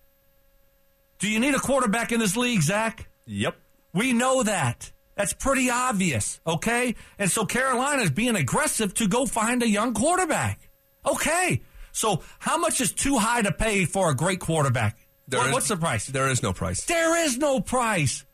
[1.19, 3.09] Do you need a quarterback in this league, Zach?
[3.27, 3.57] Yep.
[3.93, 4.93] We know that.
[5.17, 6.97] That's pretty obvious, okay?
[7.19, 10.69] And so Carolina's being aggressive to go find a young quarterback.
[11.07, 11.63] Okay.
[11.93, 14.99] So how much is too high to pay for a great quarterback?
[15.31, 16.07] What- is- what's the price?
[16.07, 16.85] There is no price.
[16.85, 18.25] There is no price.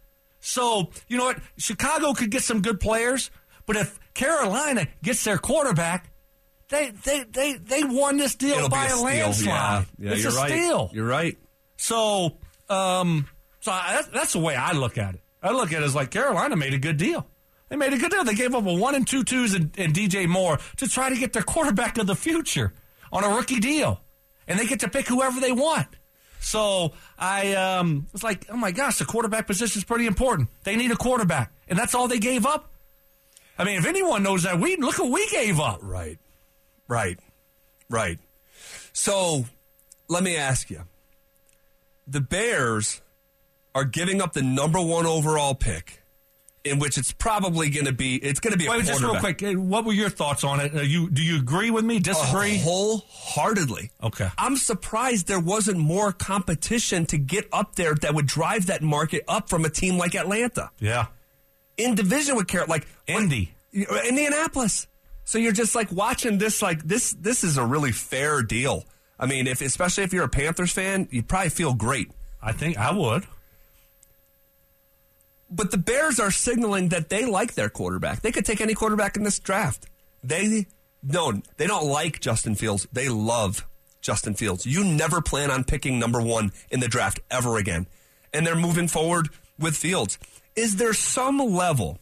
[0.41, 1.39] So, you know what?
[1.59, 3.31] Chicago could get some good players,
[3.67, 6.11] but if Carolina gets their quarterback,
[6.71, 9.47] they they they, they won this deal It'll by a a, landslide.
[9.47, 9.85] Yeah.
[9.99, 10.51] Yeah, it's you're a right.
[10.51, 10.91] steal.
[10.95, 11.37] You're right.
[11.77, 13.29] So, um,
[13.61, 15.21] so I, that's, that's the way I look at it.
[15.43, 17.27] I look at it as like Carolina made a good deal.
[17.69, 18.25] They made a good deal.
[18.25, 21.17] They gave up a one and two twos and, and DJ Moore to try to
[21.17, 22.73] get their quarterback of the future
[23.13, 24.01] on a rookie deal,
[24.47, 25.89] and they get to pick whoever they want.
[26.41, 30.49] So I um, was like, oh my gosh, the quarterback position is pretty important.
[30.65, 32.73] They need a quarterback, and that's all they gave up.
[33.59, 35.81] I mean, if anyone knows that, we look what we gave up.
[35.83, 36.19] Right.
[36.91, 37.21] Right.
[37.89, 38.19] Right.
[38.93, 39.47] So
[40.09, 40.83] let me ask you:
[42.07, 43.01] the Bears
[43.75, 46.03] are giving up the number one overall pick,
[46.65, 49.21] in which it's probably going to be it's going to be a Wait, just real
[49.21, 49.41] quick.
[49.41, 50.75] What were your thoughts on it?
[50.75, 52.01] Uh, you do you agree with me?
[52.01, 52.57] Disagree?
[52.57, 53.93] Uh, wholeheartedly.
[54.03, 54.29] Okay.
[54.37, 59.23] I'm surprised there wasn't more competition to get up there that would drive that market
[59.29, 61.07] up from a team like Atlanta yeah.
[61.77, 63.55] in division with Carol, like Indy.
[63.73, 64.89] like, Indianapolis.
[65.31, 67.13] So you're just like watching this, like this.
[67.13, 68.85] This is a really fair deal.
[69.17, 72.11] I mean, if especially if you're a Panthers fan, you probably feel great.
[72.43, 73.29] I think I would.
[75.49, 78.23] But the Bears are signaling that they like their quarterback.
[78.23, 79.87] They could take any quarterback in this draft.
[80.25, 80.67] They
[81.01, 82.89] no, they don't like Justin Fields.
[82.93, 83.65] They love
[84.01, 84.67] Justin Fields.
[84.67, 87.87] You never plan on picking number one in the draft ever again.
[88.35, 89.29] And they're moving forward
[89.61, 90.19] with Fields.
[90.57, 92.00] Is there some level,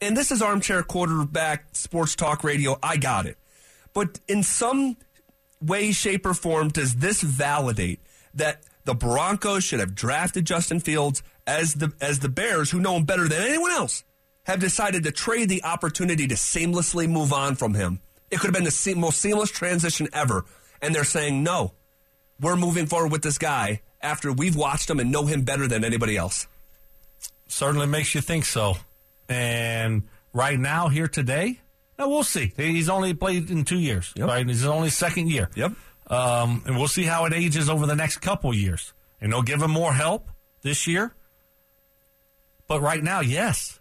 [0.00, 3.38] and this is armchair quarterback sports talk radio, I got it.
[3.92, 4.96] But in some
[5.60, 8.00] way, shape, or form, does this validate
[8.34, 12.96] that the Broncos should have drafted Justin Fields as the as the Bears, who know
[12.96, 14.04] him better than anyone else,
[14.44, 18.00] have decided to trade the opportunity to seamlessly move on from him?
[18.30, 20.44] It could have been the most seamless transition ever,
[20.82, 21.72] and they're saying no.
[22.40, 25.84] We're moving forward with this guy after we've watched him and know him better than
[25.84, 26.46] anybody else.
[27.48, 28.76] Certainly makes you think so.
[29.28, 31.60] And right now, here today,
[31.98, 32.52] now we'll see.
[32.56, 34.28] He's only played in two years, Yep.
[34.28, 34.46] right?
[34.46, 35.50] He's only second year.
[35.54, 35.72] Yep.
[36.08, 38.92] Um, and we'll see how it ages over the next couple years.
[39.20, 40.28] And they'll give him more help
[40.62, 41.14] this year.
[42.68, 43.80] But right now, yes,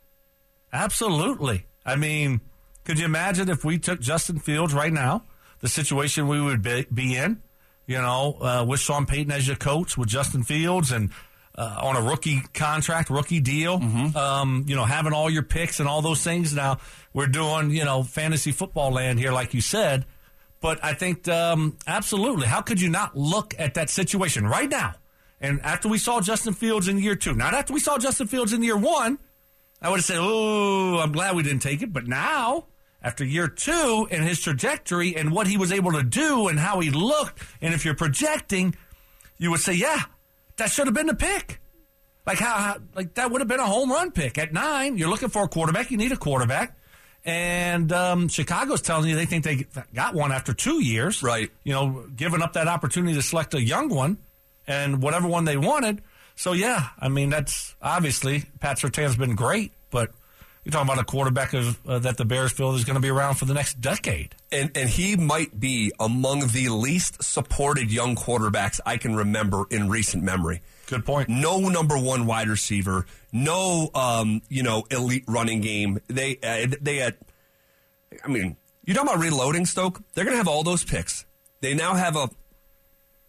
[0.71, 1.65] absolutely.
[1.85, 2.41] I mean,
[2.83, 5.23] could you imagine if we took Justin Fields right now,
[5.59, 7.41] the situation we would be, be in,
[7.87, 11.11] you know, uh, with Sean Payton as your coach, with Justin Fields and
[11.57, 13.75] uh, on a rookie contract, rookie deal,
[14.15, 16.53] um, you know, having all your picks and all those things.
[16.53, 16.79] Now
[17.13, 20.05] we're doing, you know, fantasy football land here, like you said.
[20.61, 22.47] But I think um, absolutely.
[22.47, 24.95] How could you not look at that situation right now?
[25.39, 28.51] And after we saw Justin Fields in year two, not after we saw Justin Fields
[28.53, 29.19] in year one,
[29.81, 32.67] I would have said, "Oh, I'm glad we didn't take it." But now,
[33.01, 36.79] after year two and his trajectory and what he was able to do and how
[36.79, 38.75] he looked, and if you're projecting,
[39.37, 40.03] you would say, "Yeah,
[40.57, 41.61] that should have been the pick."
[42.25, 44.97] Like how, how like that would have been a home run pick at nine.
[44.97, 45.91] You're looking for a quarterback.
[45.91, 46.77] You need a quarterback.
[47.23, 51.23] And um, Chicago's telling you they think they got one after two years.
[51.23, 51.49] Right.
[51.63, 54.17] You know, giving up that opportunity to select a young one
[54.67, 56.01] and whatever one they wanted.
[56.35, 59.71] So, yeah, I mean, that's obviously Pat Sertan's been great,
[60.65, 63.09] you're talking about a quarterback of, uh, that the Bears feel is going to be
[63.09, 64.33] around for the next decade.
[64.51, 69.89] And and he might be among the least supported young quarterbacks I can remember in
[69.89, 70.61] recent memory.
[70.87, 71.29] Good point.
[71.29, 75.99] No number one wide receiver, no um, you know elite running game.
[76.07, 77.15] They uh, they had,
[78.23, 80.01] I mean, you're talking about reloading, Stoke?
[80.15, 81.25] They're going to have all those picks.
[81.61, 82.29] They now have a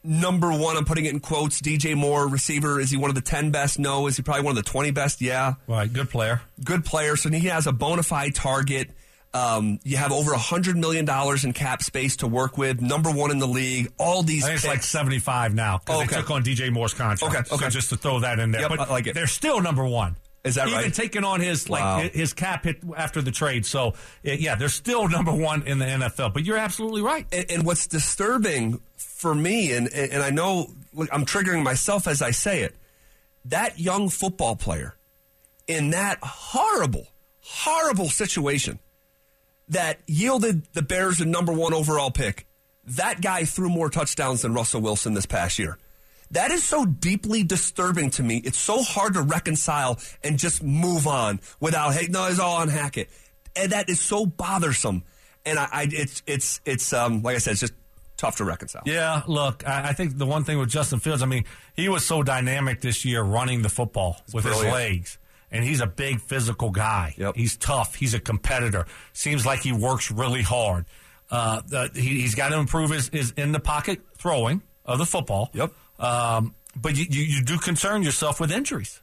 [0.07, 0.77] number one.
[0.77, 1.61] I'm putting it in quotes.
[1.61, 2.81] DJ Moore, receiver.
[2.81, 3.79] Is he one of the ten best?
[3.79, 4.07] No.
[4.07, 5.21] Is he probably one of the twenty best?
[5.21, 5.93] Yeah Right.
[5.93, 6.43] Good player.
[6.65, 7.17] good player.
[7.17, 8.91] So he has a bona fide target.
[9.35, 12.81] Um, you have over a hundred million dollars in cap space to work with.
[12.81, 13.93] Number one in the league.
[13.99, 17.23] All these I think it's like 75 now Oh, they took on DJ Moore's contract.
[17.35, 17.65] Okay, okay.
[17.67, 18.63] So just to throw that in there.
[18.63, 19.15] Yep, but I like it.
[19.15, 20.17] they're still number one.
[20.43, 20.95] Is that Even right?
[20.95, 22.09] taking on his like Wow.
[22.11, 23.67] his cap hit after the trade.
[23.67, 26.33] So yeah, they're still number one in the NFL.
[26.33, 27.27] But you're absolutely right.
[27.33, 28.81] and, and what's disturbing
[29.17, 30.69] for me, and and I know
[31.11, 32.77] I'm triggering myself as I say it,
[33.47, 34.95] that young football player
[35.67, 37.09] in that horrible,
[37.41, 38.79] horrible situation
[39.69, 42.47] that yielded the Bears a number one overall pick.
[42.85, 45.79] That guy threw more touchdowns than Russell Wilson this past year.
[46.33, 48.43] That is so deeply disturbing to me.
[48.45, 52.69] It's so hard to reconcile and just move on without, hey, no, it's all on
[52.69, 53.09] Hackett.
[53.57, 55.05] And that is so bothersome.
[55.45, 57.75] And I, I it's, it's, it's, um, like I said, it's just
[58.17, 58.83] tough to reconcile.
[58.87, 62.05] Yeah, look, I, I think the one thing with Justin Fields, I mean, he was
[62.05, 65.19] so dynamic this year running the football with his legs.
[65.49, 67.15] And he's a big physical guy.
[67.17, 67.37] Yep.
[67.37, 67.95] He's tough.
[67.95, 68.85] He's a competitor.
[69.13, 70.87] Seems like he works really hard.
[71.31, 75.07] Uh, the, he, he's got to improve his, his in the pocket throwing of the
[75.07, 75.51] football.
[75.55, 75.73] Yep.
[76.01, 79.01] Um, but you, you, you do concern yourself with injuries.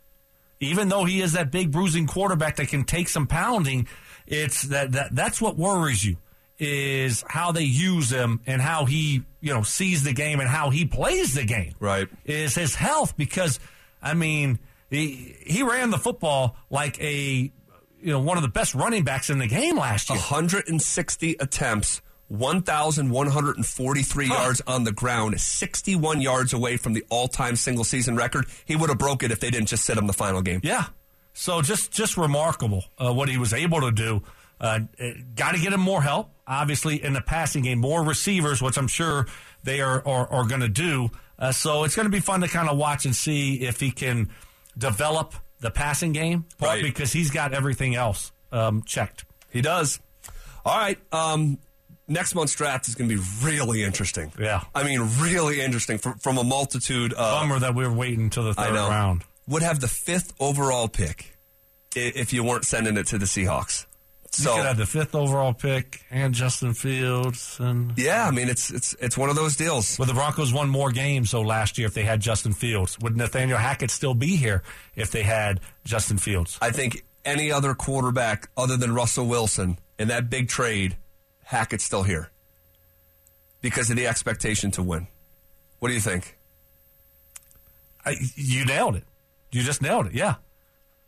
[0.59, 3.87] Even though he is that big bruising quarterback that can take some pounding,
[4.27, 6.17] it's that, that that's what worries you
[6.59, 10.69] is how they use him and how he you know sees the game and how
[10.69, 11.73] he plays the game.
[11.79, 12.07] Right.
[12.25, 13.59] Is his health because
[14.01, 17.51] I mean he he ran the football like a
[18.01, 20.19] you know one of the best running backs in the game last year.
[20.19, 24.33] 160 attempts, 1,143 Huh.
[24.33, 28.45] yards on the ground, 61 yards away from the all-time single season record.
[28.65, 30.59] He would have broke it if they didn't just sit him the final game.
[30.63, 30.85] Yeah.
[31.33, 34.21] So just just remarkable uh, what he was able to do.
[34.63, 34.79] Uh,
[35.35, 38.87] Got to get him more help, obviously, in the passing game, more receivers, which I'm
[38.87, 39.27] sure
[39.63, 41.11] they are are, are going to do.
[41.37, 43.91] Uh, so it's going to be fun to kind of watch and see if he
[43.91, 44.29] can
[44.77, 46.81] develop the passing game, Right.
[46.81, 49.25] because he's got everything else um, checked.
[49.49, 49.99] He does.
[50.65, 50.97] All right.
[51.11, 51.57] Um,
[52.07, 54.31] next month's draft is going to be really interesting.
[54.39, 54.61] Yeah.
[54.73, 57.17] I mean, really interesting from, from a multitude of.
[57.41, 58.89] Bummer that we were waiting until the I third know.
[58.89, 59.23] round.
[59.47, 61.37] Would have the fifth overall pick
[61.95, 63.85] if you weren't sending it to the Seahawks.
[64.37, 68.49] You So could have the fifth overall pick and Justin Fields, and yeah, I mean
[68.49, 69.99] it's it's it's one of those deals.
[69.99, 72.97] well, the Broncos won more games so last year if they had Justin Fields.
[72.99, 74.63] Would Nathaniel Hackett still be here
[74.95, 76.57] if they had Justin Fields?
[76.61, 80.97] I think any other quarterback other than Russell Wilson in that big trade,
[81.43, 82.31] Hackett's still here
[83.61, 85.07] because of the expectation to win.
[85.79, 86.37] What do you think?
[88.05, 89.03] I, you nailed it.
[89.51, 90.13] You just nailed it.
[90.13, 90.35] Yeah,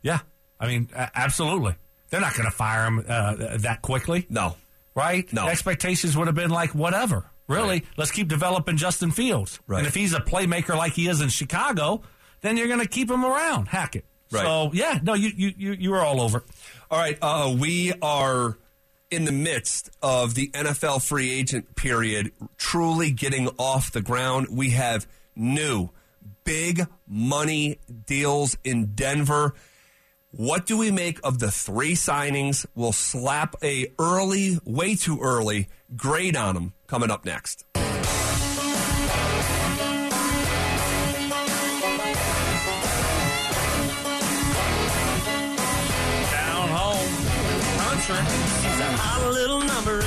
[0.02, 0.20] yeah.
[0.60, 1.76] I mean, absolutely.
[2.16, 4.56] They're not going to fire him uh, that quickly, No.
[4.96, 5.32] right?
[5.34, 5.48] No.
[5.48, 7.30] Expectations would have been like, whatever.
[7.50, 7.86] Really, Right.
[7.98, 9.60] let's keep developing Justin Fields.
[9.68, 9.80] Right.
[9.80, 12.04] And if he's a playmaker like he is in Chicago,
[12.40, 13.68] then you're going to keep him around.
[13.68, 14.06] Hackett.
[14.32, 14.44] Right.
[14.44, 16.44] So yeah, no, you you you, you were all over.
[16.90, 18.58] All right, uh, we are
[19.12, 24.48] in the midst of the NFL free agent period, truly getting off the ground.
[24.50, 25.90] We have new
[26.46, 29.54] big money deals in Denver.
[30.38, 32.66] What do we make of the three signings?
[32.76, 37.64] We'll slap a early, way too early grade on them coming up next.
[37.74, 37.88] Down
[46.68, 47.16] home,
[47.80, 48.18] country.
[48.60, 50.02] She's a hot little number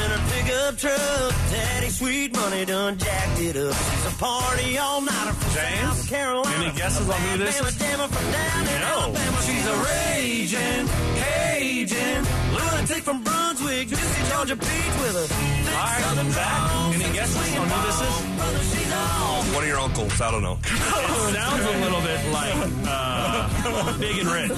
[0.48, 1.32] pickup truck.
[1.50, 3.74] Daddy sweet money done jacked it up.
[3.74, 6.64] She's a party all nighter from James, South Carolina.
[6.64, 7.76] any guesses on who this is?
[7.76, 9.14] From down No.
[9.46, 10.88] She's a raging,
[11.20, 12.24] Cajun.
[12.52, 13.88] lunatic from Brunswick.
[13.88, 16.92] Juicy Georgia Peach with a All right, southern Zach, drawl.
[16.92, 18.36] any guesses on who this is?
[18.36, 18.88] Brother, she's.
[19.54, 20.58] One of your uncles, I don't know.
[20.64, 22.54] Sounds a little bit like
[22.86, 24.48] uh, Big and Rich.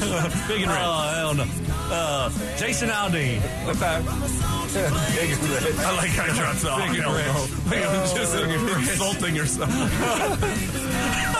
[0.48, 0.80] Big and Rich.
[0.82, 1.44] Oh, hell no.
[1.92, 3.38] Uh, Jason Aldean.
[3.68, 4.02] Okay.
[4.72, 6.78] I like how I dropped off.
[6.92, 8.14] Big and rich.
[8.14, 9.70] Just insulting yourself.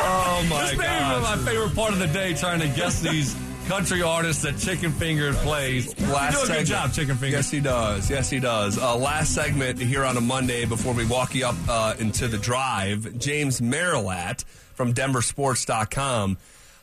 [0.03, 0.71] Oh, my god.
[0.71, 3.37] This may be my favorite part of the day, trying to guess these
[3.69, 5.87] country artists that Chicken Finger plays.
[5.99, 7.37] you do a good job, Chicken Finger.
[7.37, 8.11] Yes, he does.
[8.11, 8.79] Yes, he does.
[8.79, 12.39] Uh, last segment here on a Monday before we walk you up uh, into the
[12.39, 13.19] drive.
[13.19, 14.43] James Merilatt
[14.75, 16.39] from DenverSports.com.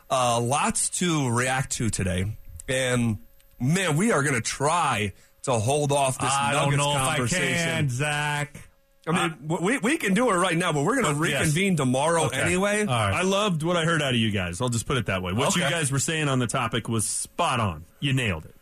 [0.10, 2.38] Uh, lots to react to today.
[2.70, 3.18] And,
[3.60, 6.98] man, we are going to try to hold off this I don't Nuggets know if
[7.02, 7.54] I conversation.
[7.56, 8.62] can, Zach.
[9.08, 11.40] I mean, w we, we can do it right now, but we're going to Yes.
[11.40, 12.42] reconvene tomorrow Okay.
[12.42, 12.82] anyway.
[12.82, 13.14] All right.
[13.14, 14.60] I loved what I heard out of you guys.
[14.60, 15.32] I'll just put it that way.
[15.32, 17.86] What you guys were saying on the topic was spot on.
[18.02, 18.54] You nailed it.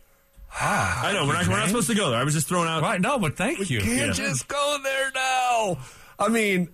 [0.52, 1.26] Ah, I know.
[1.26, 2.20] We're not, we're not supposed to go there.
[2.20, 2.80] I was just throwing out.
[2.82, 3.80] Right, no, but thank you.
[3.80, 4.12] Can't Yeah.
[4.12, 5.78] just go there now.
[6.18, 6.68] I mean,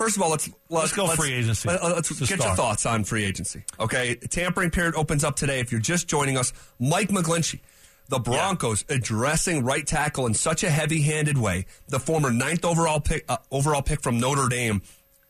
[0.00, 1.68] first of all, let's let's, go free agency.
[1.68, 3.64] Let, us To get your thoughts on free agency.
[3.78, 5.60] Okay, tampering period opens up today.
[5.60, 7.60] If you're just joining us, Mike McGlinchey.
[8.08, 11.66] The Broncos addressing right tackle in such a heavy-handed way.
[11.86, 14.82] The former ninth overall pick, uh, overall pick from Notre Dame,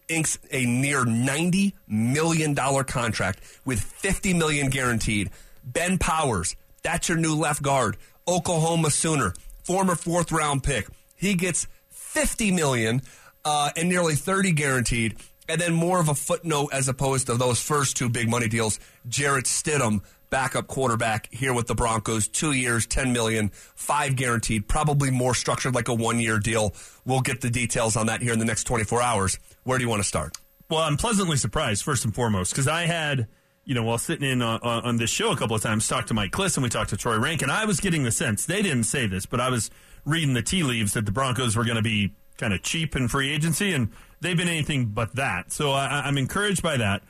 [0.09, 5.31] inks a near ninety million dollar contract with fifty million guaranteed.
[5.65, 7.97] Ben Powers, that's your new left guard.
[8.27, 10.87] Oklahoma Sooner, former fourth round pick.
[11.17, 13.03] He gets 50 million
[13.45, 15.17] uh, and nearly 30 guaranteed.
[15.49, 18.79] And then more of a footnote as opposed to those first two big money deals.
[19.09, 25.11] Jarrett Stidham, backup quarterback here with the Broncos, two years, 10 million, five guaranteed, probably
[25.11, 26.73] more structured like a one year deal.
[27.05, 29.39] We'll get the details on that here in the next 24 hours.
[29.65, 30.37] Where do you want to start?
[30.71, 33.27] Well, I'm pleasantly surprised, first and foremost, because I had,
[33.65, 36.09] you know, while sitting in on, on on this show a couple of times, talked
[36.09, 38.47] to Mike Klis and we talked to Troy Renck, and I was getting the sense,
[38.47, 39.69] they didn't say this, but I was
[40.05, 43.07] reading the tea leaves that the Broncos were going to be kind of cheap in
[43.09, 45.53] free agency, and they've been anything but that.
[45.53, 47.03] So I, I'm encouraged by that.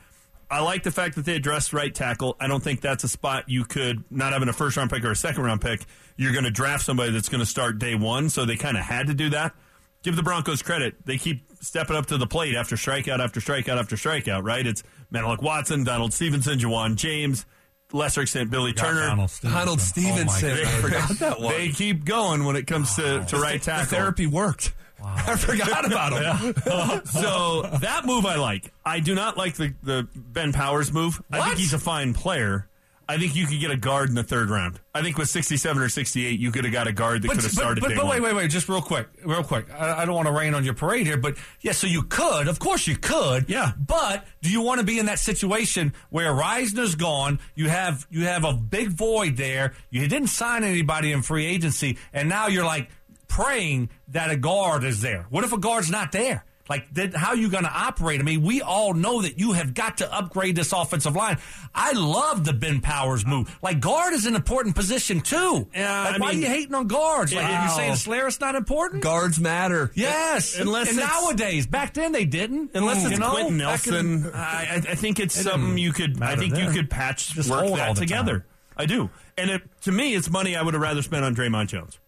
[0.49, 2.35] I like the fact that they addressed right tackle.
[2.39, 5.11] I don't think that's a spot you could, not having a first round pick or
[5.11, 5.85] a second round pick,
[6.17, 8.29] you're going to draft somebody that's going to start day one.
[8.29, 9.55] So they kind of had to do that.
[10.03, 10.95] Give the Broncos credit.
[11.05, 14.65] They keep stepping up to the plate after strikeout after strikeout after strikeout, right?
[14.67, 17.45] It's Menelik Watson, Donald Stephenson, Ja'Wuan James,
[17.93, 19.07] lesser extent Billy Turner.
[19.07, 19.57] Donald Stephenson.
[19.59, 20.49] Donald Oh, Stephenson.
[20.49, 20.81] I goodness.
[20.81, 21.53] forgot that one.
[21.53, 23.97] They keep going when it comes to, to right The tackle.
[23.97, 24.73] therapy worked.
[25.05, 26.53] I forgot about him.
[27.05, 28.71] so that move I like.
[28.85, 31.21] I do not like the, the Ben Powers move.
[31.31, 31.45] I What?
[31.49, 32.67] think he's a fine player.
[33.09, 34.79] I think you could get a guard in the third round.
[34.95, 37.51] I think with 67 or 68, you could have got a guard that could have
[37.51, 38.35] started but, day but wait, one.
[38.35, 39.65] wait, wait, just real quick, real quick.
[39.73, 42.47] I, I don't want to rain on your parade here, but yeah, so you could,
[42.47, 43.49] of course you could.
[43.49, 43.73] Yeah.
[43.77, 48.25] But do you want to be in that situation where Risner's gone, you have you
[48.27, 52.65] have a big void there, you didn't sign anybody in free agency, and now you're
[52.65, 52.89] like
[53.31, 55.25] praying that a guard is there.
[55.29, 56.43] What if a guard's not there?
[56.69, 58.21] Like, that, how are you going to operate?
[58.21, 61.37] I mean, we all know that you have got to upgrade this offensive line.
[61.75, 63.53] I love the Ben Powers move.
[63.61, 65.67] Like, guard is an important position too.
[65.73, 67.33] Yeah, like, I why are you hating on guards?
[67.33, 67.61] Like, Wow.
[67.65, 69.01] you're saying Slayer's not important?
[69.03, 69.91] Guards matter.
[69.95, 72.71] Yes, Unless and nowadays, back then they didn't.
[72.73, 75.77] Unless it's You know, Quenton back in- Nelson, I, I I think it's It something
[75.77, 76.17] you could.
[76.17, 78.39] I matter think you could patch Just work hold all that the together.
[78.39, 78.47] time.
[78.77, 81.67] I do, and it, to me, it's money I would have rather spent on Dre'Mont
[81.67, 81.99] Jones.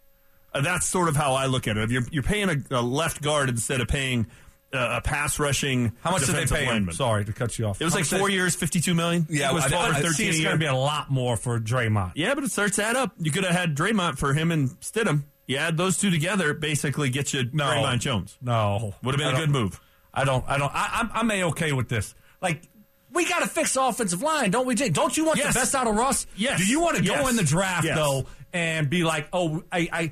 [0.53, 1.83] Uh, that's sort of how I look at it.
[1.83, 4.27] If you're, you're paying a, a left guard instead of paying
[4.73, 5.93] uh, a pass rushing.
[6.01, 6.69] How much did they pay him?
[6.73, 6.95] lineman.
[6.95, 7.79] Sorry to cut you off.
[7.81, 9.25] It was How like much four they- years, fifty-two million.
[9.29, 10.75] Yeah, it was I- twelve I- or I See, thirteen it's going to be a
[10.75, 12.13] lot more for Dre'Mont.
[12.15, 13.13] Yeah, but it starts to add up.
[13.19, 15.23] You could have had Dre'Mont for him and Stidham.
[15.45, 17.65] You add those two together, basically get you No.
[17.65, 18.37] Dre'Mont Jones.
[18.41, 19.79] No, Would have been I a don't- good move.
[20.13, 20.45] I don't.
[20.47, 20.71] I don't.
[20.73, 22.13] I, I'm, I'm a okay with this.
[22.41, 22.61] Like.
[23.11, 24.89] We got to fix the offensive line, don't we, Jay?
[24.89, 25.53] Don't you want Yes.
[25.53, 26.25] the best out of Russ?
[26.35, 26.57] Yes.
[26.59, 27.29] Do you want to go Yes.
[27.29, 27.95] in the draft Yes.
[27.95, 30.11] though and be like, oh, I, I.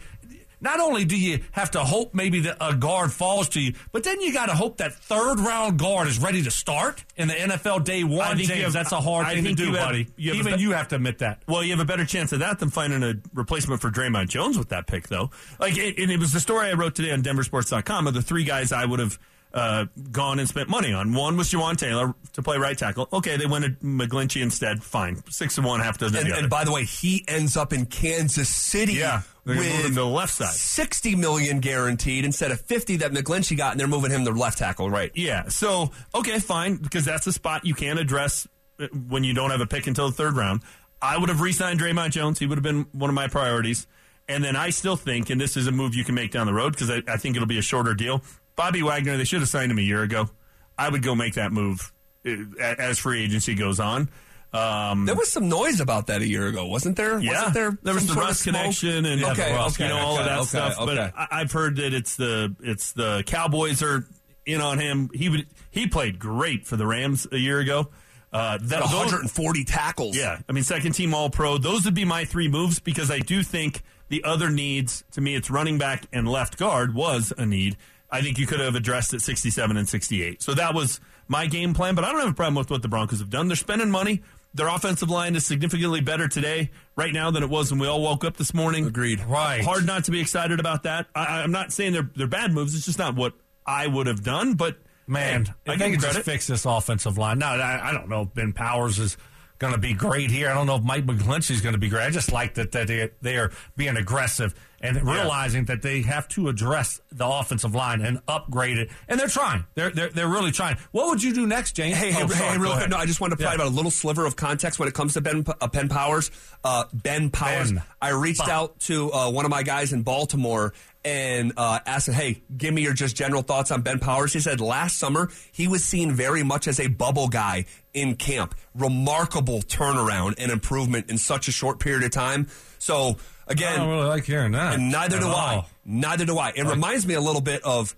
[0.61, 4.03] Not only do you have to hope maybe that a guard falls to you, but
[4.03, 7.33] then you got to hope that third round guard is ready to start in the
[7.33, 8.37] NFL day one.
[8.37, 10.07] James, have- that's a hard I thing to do, you have- buddy.
[10.17, 11.41] you have a Even be- you have to admit that.
[11.47, 14.57] Well, you have a better chance of that than finding a replacement for Dre'Mont Jones
[14.57, 15.31] with that pick, though.
[15.59, 18.43] Like, it, and it was the story I wrote today on DenverSports.com of the three
[18.43, 19.17] guys I would have
[19.53, 21.13] uh, gone and spent money on.
[21.13, 23.09] One was Jawaan Taylor to play right tackle.
[23.11, 24.81] Okay, they went to McGlinchey instead.
[24.81, 26.41] Fine, six and one, half dozen And, the other.
[26.43, 30.05] and by the way, he ends up in Kansas City Yeah, they're with to the
[30.05, 30.53] left side.
[30.53, 34.57] sixty million guaranteed instead of fifty that McGlinchey got, and they're moving him to left
[34.57, 34.89] tackle.
[34.89, 35.11] Right?
[35.15, 35.47] Yeah.
[35.49, 38.47] So okay, fine, because that's a spot you can address
[38.79, 40.61] uh, when you don't have a pick until the third round.
[41.01, 42.37] I would have re-signed Dre'Mont Jones.
[42.37, 43.87] He would have been one of my priorities.
[44.29, 46.53] And then I still think, and this is a move you can make down the
[46.53, 48.23] road because I, I think it'll be a shorter deal.
[48.55, 50.29] Bobby Wagner, they should have signed him a year ago.
[50.77, 51.91] I would go make that move
[52.23, 54.09] uh, as free agency goes on.
[54.53, 57.19] Um, There was some noise about that a year ago, wasn't there?
[57.19, 57.77] yeah, wasn't there?
[57.83, 60.45] there was the Rust connection and okay, Rust, okay, you know all of that okay,
[60.47, 60.75] stuff.
[60.77, 60.97] But.
[60.99, 64.05] I, I've heard that it's the it's the Cowboys are
[64.45, 65.09] in on him.
[65.13, 67.89] He would he played great for the Rams a year ago.
[68.33, 70.17] Uh, that, Got those- 140 tackles.
[70.17, 71.57] yeah, I mean second team All Pro.
[71.57, 75.35] Those would be my three moves because I do think the other needs to me
[75.35, 77.77] it's running back and left guard was a need.
[78.09, 80.41] I think you could have addressed at 67 and 68.
[80.41, 80.99] So that was
[81.29, 83.47] my game plan, but I don't have a problem with what the Broncos have done.
[83.47, 84.21] They're spending money.
[84.53, 88.01] Their offensive line is significantly better today, right now, than it was when we all
[88.01, 88.85] woke up this morning.
[88.85, 89.21] Agreed.
[89.21, 89.63] Right.
[89.63, 91.07] Hard not to be excited about that.
[91.15, 92.75] I, I'm not saying they're they're bad moves.
[92.75, 93.33] It's just not what
[93.65, 94.55] I would have done.
[94.55, 94.77] But
[95.07, 96.15] Man, hey, if I think give could credit.
[96.15, 97.39] just fix this offensive line.
[97.39, 99.17] Now, I, I don't know if Ben Powers is
[99.57, 100.49] going to be great here.
[100.49, 102.05] I don't know if Mike McGlinchey is going to be great.
[102.05, 106.27] I just like that, that they, they are being aggressive and realizing that they have
[106.29, 108.89] to address the offensive line and upgrade it.
[109.07, 109.65] And they're trying.
[109.75, 110.77] They're they're, they're really trying.
[110.91, 111.97] What would you do next, James?
[111.97, 112.89] Hey, hey, Oh, hey, sorry, real quick.
[112.89, 113.55] No, I just wanted to provide Yeah.
[113.65, 116.31] about a little sliver of context when it comes to Ben uh, Ben Powers.
[116.63, 117.71] Uh, ben Powers.
[117.71, 117.83] Ben.
[118.01, 120.73] I reached Ba- out to uh, one of my guys in Baltimore
[121.03, 124.39] and uh, asked him, "Hey, give me your just general thoughts on Ben Powers." He
[124.39, 128.55] said last summer he was seen very much as a bubble guy in camp.
[128.75, 132.47] Remarkable turnaround and improvement in such a short period of time.
[132.77, 133.17] So
[133.51, 134.73] I again, don't really like hearing that.
[134.75, 135.65] and neither at do I.
[135.85, 136.51] Neither do I.
[136.55, 137.95] It reminds me a little bit of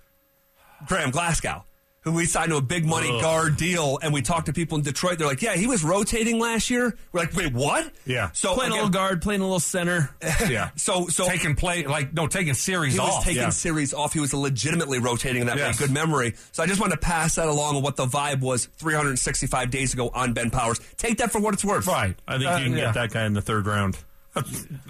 [0.88, 1.64] Graham Glasgow,
[2.02, 3.22] who we signed to a big money Ugh.
[3.22, 5.18] guard deal, and we talked to people in Detroit.
[5.18, 8.32] They're like, "Yeah, he was rotating last year." We're like, "Wait, what?" Yeah.
[8.34, 10.10] So playing a little guard, playing a little center.
[10.50, 10.72] Yeah.
[10.76, 13.16] So so taking play like no taking series he off.
[13.18, 13.50] was taking Yeah.
[13.50, 14.12] series off.
[14.14, 15.80] He was legitimately rotating in that Yes.
[15.80, 15.88] way.
[15.88, 16.34] Good memory.
[16.52, 19.94] So I just wanted to pass that along on what the vibe was 365 days
[19.94, 20.80] ago on Ben Powers.
[20.98, 21.88] Take that for what it's worth.
[21.88, 22.16] right.
[22.28, 22.86] I think Uh, you can yeah.
[22.86, 23.98] get that guy in the third round.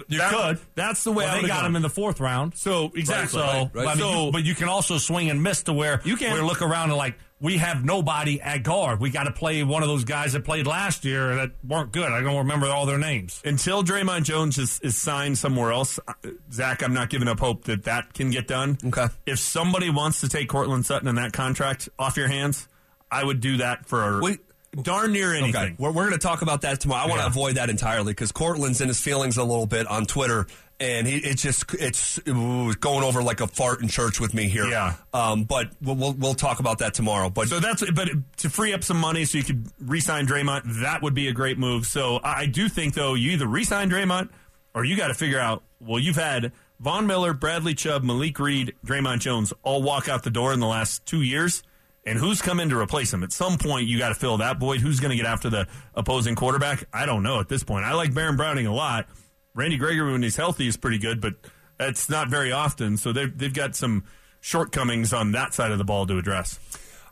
[0.08, 0.58] You That- could.
[0.74, 1.66] That's the way Well, they got gone.
[1.66, 2.54] him in the fourth round.
[2.56, 3.40] So exactly.
[3.40, 3.86] So, right, right.
[3.88, 6.34] I mean, So- you- but you can also swing and miss to where You can.
[6.34, 9.00] We look around and like we have nobody at guard.
[9.00, 12.10] We got to play one of those guys that played last year that weren't good.
[12.10, 13.42] I don't remember all their names.
[13.44, 16.12] Until Dre'Mont Jones is, is signed somewhere else, uh,
[16.52, 18.78] Zach, I'm not giving up hope that that can get done.
[18.86, 19.08] Okay.
[19.26, 22.66] If somebody wants to take Courtland Sutton and that contract off your hands,
[23.10, 24.40] I would do that for Wait.
[24.82, 25.54] Darn near anything.
[25.56, 27.04] Okay, we're, we're going to talk about that tomorrow.
[27.04, 27.30] I want to Yeah.
[27.30, 30.46] avoid that entirely because Courtland's in his feelings a little bit on Twitter,
[30.80, 34.66] and he, it's just it's going over like a fart in church with me here.
[34.66, 34.94] Yeah.
[35.12, 37.30] Um, but we'll, we'll we'll talk about that tomorrow.
[37.30, 38.08] But So that's but
[38.38, 41.58] to free up some money so you could re-sign Dre'Mont, that would be a great
[41.58, 41.86] move.
[41.86, 44.30] So I I do think though you either re-sign Dre'Mont
[44.74, 45.62] or you got to figure out.
[45.80, 50.30] Well, you've had Von Miller, Bradley Chubb, Malik Reed, Dre'Mont Jones all walk out the
[50.30, 51.62] door in the last two years.
[52.06, 53.22] And who's come in to replace him?
[53.22, 54.80] At some point, you got to fill that void.
[54.80, 56.84] Who's going to get after the opposing quarterback?
[56.92, 57.84] I don't know at this point.
[57.86, 59.08] I like Baron Browning a lot.
[59.54, 61.34] Randy Gregory, when he's healthy, is pretty good, but
[61.78, 62.96] that's not very often.
[62.98, 64.04] So they've, they've got some
[64.40, 66.58] shortcomings on that side of the ball to address.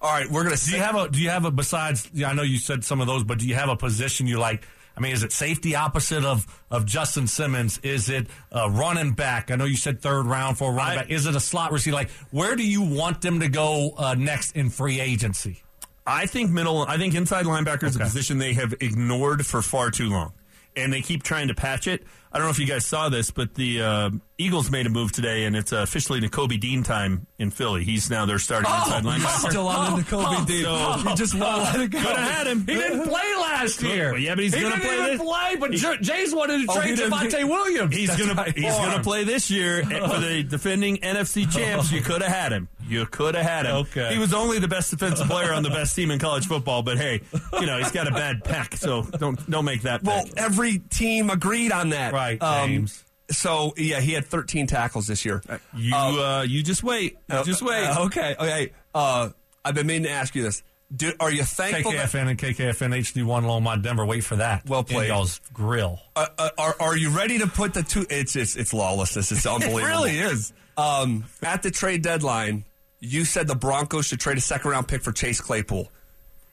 [0.02, 0.76] all right, we're going to Do see.
[0.76, 1.08] you have a?
[1.08, 1.50] Do you have a?
[1.50, 4.26] Besides, yeah, I know you said some of those, but do you have a position
[4.26, 4.66] you like?
[4.96, 7.78] I mean, is it safety opposite of, of Justin Simmons?
[7.82, 9.50] Is it uh, running back?
[9.50, 11.10] I know you said third round for a running I- back.
[11.10, 11.94] Is it a slot receiver?
[11.94, 15.62] Like, where do you want them to go uh, next in free agency?
[16.06, 16.82] I think middle.
[16.82, 20.32] I think inside linebacker is a position they have ignored for far too long,
[20.76, 22.02] and they keep trying to patch it.
[22.34, 25.12] I don't know if you guys saw this, but the uh, Eagles made a move
[25.12, 27.84] today, and it's officially Nakobe Dean time in Philly.
[27.84, 29.50] He's now their starting Oh, inside linebacker.
[29.50, 30.64] Still on the Kobe Dean.
[30.64, 31.98] So- You just won't let it go.
[31.98, 32.60] Could have had him.
[32.60, 34.16] He didn't play last year.
[34.16, 35.56] Yeah, but he's he gonna didn't play even this- play.
[35.60, 37.94] But J- Jays wanted to Oh, trade he Javonte Williams.
[37.96, 38.56] He's gonna right.
[38.56, 41.92] he's gonna play this year for the defending NFC champs.
[41.92, 42.68] You could have had him.
[42.92, 43.76] You could have had him.
[43.76, 44.12] Okay.
[44.12, 46.98] He was only the best defensive player on the best team in college football, but
[46.98, 47.20] hey,
[47.58, 50.02] you know he's got a bad pec, so don't don't make that.
[50.02, 50.34] Well, pick.
[50.36, 52.12] every team agreed on that.
[52.12, 53.04] Right, Um, James.
[53.30, 55.42] so yeah, he had 13 tackles this year.
[55.74, 57.16] you uh, you just wait.
[57.30, 57.84] You just wait.
[57.86, 58.34] Uh, okay.
[58.38, 58.72] Okay.
[58.94, 59.30] Uh,
[59.64, 60.62] I've been meaning to ask you this.
[60.94, 61.92] Do, are you thankful?
[61.92, 64.04] That, and KKFN HD1 Longmont Denver.
[64.04, 64.68] Wait for that.
[64.68, 65.08] Well In played.
[65.08, 66.00] y'all's grill.
[66.14, 68.04] uh, uh, are, are you ready to put the two?
[68.10, 69.32] It's it's, it's lawlessness.
[69.32, 69.78] It's unbelievable.
[69.82, 70.52] It really is.
[70.76, 72.64] Um, at the trade deadline,
[73.02, 75.90] you said the Broncos should trade a second round pick for Chase Claypool.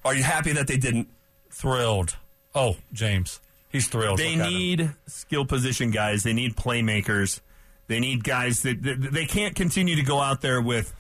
[0.03, 1.07] Are you happy that they didn't?
[1.51, 2.15] Thrilled.
[2.55, 3.39] Oh, James.
[3.69, 4.17] He's thrilled.
[4.17, 6.23] They Look need skill position guys.
[6.23, 7.39] They need playmakers.
[7.87, 10.93] They need guys that, that they can't continue to go out there with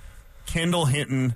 [0.45, 1.33] Kendall Hinton,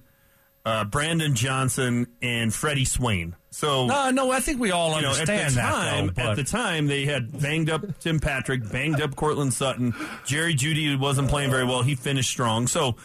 [0.65, 3.35] uh, Brandon Johnson, and Freddie Swain.
[3.49, 5.71] So No, no, I think we all you know, at understand the that.
[5.71, 9.93] time, though, at the time, they had banged up Tim Patrick, banged up Courtland Sutton.
[10.25, 11.81] Jerry Jeudy wasn't playing very well.
[11.83, 12.65] He finished strong.
[12.67, 12.95] So,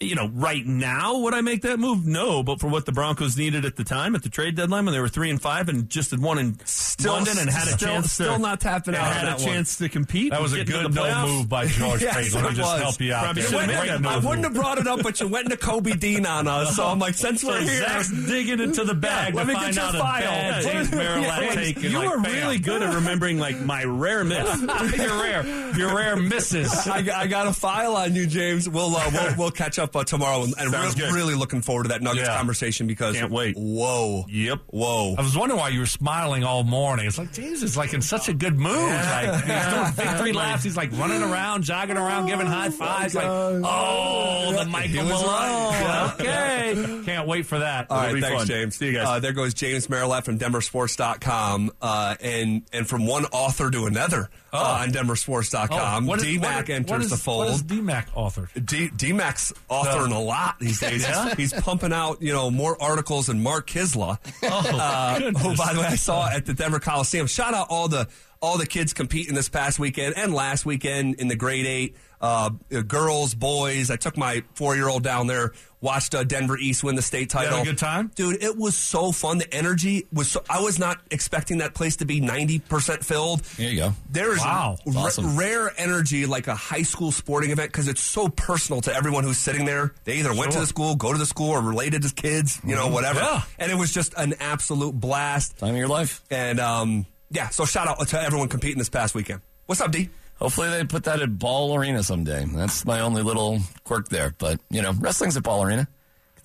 [0.00, 2.06] you know, right now, would I make that move?
[2.06, 2.42] No.
[2.42, 5.00] But for what the Broncos needed at the time, at the trade deadline, when they
[5.00, 6.58] were three and five and just had won in
[7.04, 9.38] London and had a still- chance, still to, not tapping out had a one.
[9.38, 10.30] chance to compete.
[10.30, 12.42] that was a good no move by George Yes, Paton.
[12.42, 12.82] Let me just was.
[12.82, 13.24] help you out.
[13.24, 13.50] Probably there.
[13.50, 14.24] should've made Great that no I move.
[14.24, 16.76] wouldn't have brought it up, but you went into Kobe Dean on us.
[16.76, 19.54] So I'm like, since So we're here, Zach's digging into the bag let to me
[19.54, 20.22] find get your out file.
[20.22, 21.88] Yeah, yeah, yeah.
[21.88, 22.32] You like, were bam.
[22.32, 24.60] really good at remembering like my rare myths.
[24.96, 26.72] your rare, your rare misses.
[26.86, 28.68] I, I got a file on you, James.
[28.68, 31.84] We'll uh, we'll, we'll catch up uh, tomorrow, and, and Sounds re- really looking forward
[31.84, 32.36] to that Nuggets Yeah.
[32.36, 33.56] conversation because Can't wait.
[33.56, 34.60] Whoa, Yep.
[34.68, 35.14] whoa.
[35.18, 37.06] I was wondering why you were smiling all morning.
[37.06, 38.74] It's like James is like in such a good mood.
[38.90, 40.62] Like he's doing victory laps.
[40.64, 43.14] He's like running around, jogging around, giving high fives.
[43.14, 45.24] Like, oh, the Michael Malone.
[45.24, 46.12] wrong.
[46.20, 47.90] Okay, can't wait for that.
[47.90, 48.46] All right, thanks, fun.
[48.46, 48.76] James.
[48.76, 49.06] See you guys.
[49.06, 54.30] Uh, there goes James Merilatt from DenverSports.com, uh, and and from one author to another
[54.52, 56.04] uh, on DenverSports.com.
[56.04, 57.38] Oh, what is- DMAC what enters what is- the fold.
[57.46, 58.48] What is DMAC authored?
[58.66, 59.52] D- DMAC's
[59.82, 61.02] authoring a lot these days.
[61.02, 61.34] Yeah?
[61.34, 65.86] He's pumping out, you know, more articles than Mark Kiszla, uh, who, by the way,
[65.86, 67.26] I saw at the Denver Coliseum.
[67.26, 68.08] Shout out all the
[68.40, 71.96] all the kids competing this past weekend and last weekend in the grade eight.
[72.24, 72.48] Uh,
[72.86, 73.90] girls, boys.
[73.90, 75.52] I took my four year old down there,
[75.82, 77.58] watched uh, Denver East win the state You title.
[77.58, 78.10] had a good time?
[78.14, 78.42] dude.
[78.42, 79.36] It was so fun.
[79.38, 80.30] The energy was.
[80.30, 83.40] so I was not expecting that place to be ninety percent filled.
[83.58, 83.92] There you go.
[84.10, 84.78] There is Wow.
[84.86, 85.36] ra- Awesome.
[85.36, 89.36] rare energy like a high school sporting event because it's so personal to everyone who's
[89.38, 89.92] sitting there.
[90.04, 92.74] They either went to the school, go to the school, or related to kids, you
[92.74, 93.20] know, whatever.
[93.20, 93.42] Yeah.
[93.58, 95.58] And it was just an absolute blast.
[95.58, 96.22] Time of your life.
[96.30, 99.42] And um, yeah, so shout out to everyone competing this past weekend.
[99.66, 100.08] What's up, D?
[100.36, 102.44] Hopefully they put that at Ball Arena someday.
[102.44, 104.34] That's my only little quirk there.
[104.38, 105.88] But you know, wrestling's at Ball Arena.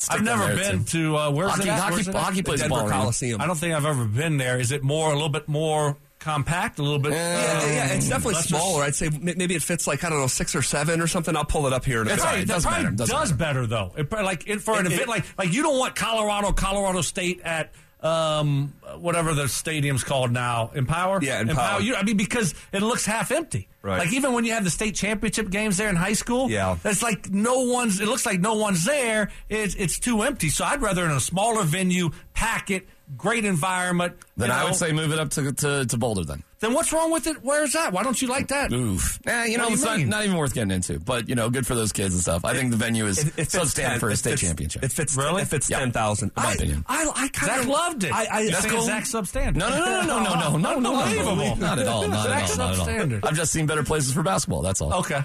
[0.09, 1.11] I've never been too.
[1.11, 1.63] to uh, where's hockey.
[1.63, 1.79] it at?
[1.79, 2.21] Hockey, Where's it at?
[2.21, 2.93] hockey plays Denver Ball Arena.
[2.95, 3.41] Coliseum.
[3.41, 4.57] I don't think I've ever been there.
[4.59, 6.79] Is it more a little bit more compact?
[6.79, 7.11] A little bit.
[7.11, 8.83] Yeah, yeah, it's definitely Less- smaller.
[8.83, 11.35] I'd say maybe it fits like I don't know six or seven or something.
[11.35, 12.29] I'll pull it up here in a It's second.
[12.29, 12.47] all right.
[12.47, 12.95] that doesn't probably matter.
[12.95, 13.37] Doesn't does matter.
[13.65, 13.91] better though.
[13.97, 17.01] It, like it, for an It- event it- like like you don't want Colorado, Colorado
[17.01, 21.19] State at um whatever the stadium's called now, Empower.
[21.21, 21.81] Yeah, Empower.
[21.81, 23.67] You, I mean because it looks half empty.
[23.81, 23.99] Right.
[23.99, 26.77] Like even when you have the state championship games there in high school, Yeah.
[26.83, 27.99] it's like no one's.
[27.99, 29.31] It looks like no one's there.
[29.49, 30.49] It's it's too empty.
[30.49, 32.87] So I'd rather in a smaller venue, pack it,
[33.17, 34.15] great environment.
[34.37, 34.65] Then I know.
[34.67, 36.43] would say move it up to, to, to Boulder then.
[36.59, 37.37] Then what's wrong with it?
[37.41, 37.93] Where's that?
[37.93, 38.71] Why don't you like that?
[38.73, 39.17] Oof.
[39.25, 40.99] Nah, you know, you it's not, not even worth getting into.
[40.99, 42.43] But, you know, good for those kids and stuff.
[42.43, 44.83] I think the venue is It- it fits substandard 10 for a state fits- championship.
[44.83, 45.15] It fits.
[45.15, 45.41] Really?
[45.43, 45.79] It fits Yeah.
[45.79, 46.31] ten thousand.
[46.35, 46.83] My I, opinion.
[46.87, 48.13] I, I kind of loved it.
[48.13, 48.85] I, I, You're that's saying cool.
[48.85, 49.55] Zach's substandard.
[49.55, 51.35] No, no, no, no, no, no, no, no, no, Unbelievable.
[51.37, 52.85] no, not at all, not at all, Zach's not at all.
[52.87, 53.25] substandard.
[53.25, 54.61] I've just seen better places for basketball.
[54.61, 54.93] That's all.
[54.95, 55.21] Okay.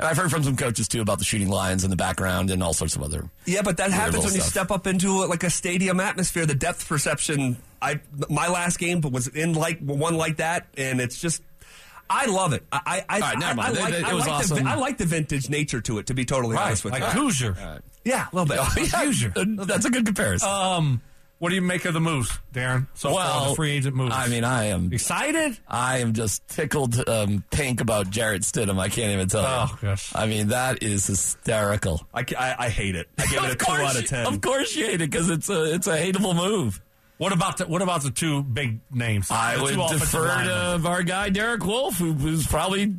[0.00, 2.62] And I've heard from some coaches too about the shooting lines in the background and
[2.62, 3.28] all sorts of other.
[3.44, 6.46] Yeah, but that happens little when you step up into like a stadium atmosphere.
[6.46, 7.58] The depth perception.
[7.82, 11.42] I my last game was in like one like that, and it's just.
[12.12, 12.64] I love it.
[12.72, 13.78] I I, I, right, never mind.
[13.78, 14.62] I, I like, It- it I was like the.
[14.68, 16.06] I like the vintage nature to it.
[16.06, 16.66] To be totally Right.
[16.68, 17.80] honest with Like you, Hoosier.
[18.04, 18.58] yeah, a little bit.
[18.90, 19.32] Hoosier.
[19.36, 20.48] That's a good comparison.
[20.48, 21.02] Um,
[21.40, 22.86] what do you make of the moves, Darren?
[22.94, 24.14] So far, the free agent moves.
[24.14, 25.58] I mean, I am excited.
[25.66, 28.78] I am just tickled um, pink about Jarrett Stidham.
[28.78, 29.88] I can't even tell Oh, you.
[29.88, 30.12] gosh.
[30.14, 32.06] I mean, that is hysterical.
[32.14, 33.08] I, I, I hate it.
[33.18, 34.26] I give it a two out of ten.
[34.26, 36.80] Of course you hate it because it's a it's a hateable move.
[37.18, 39.30] What about the what about the two big names?
[39.30, 40.82] I The would two offensive defer linemen.
[40.82, 42.94] to our guy Derek Wolfe, who was probably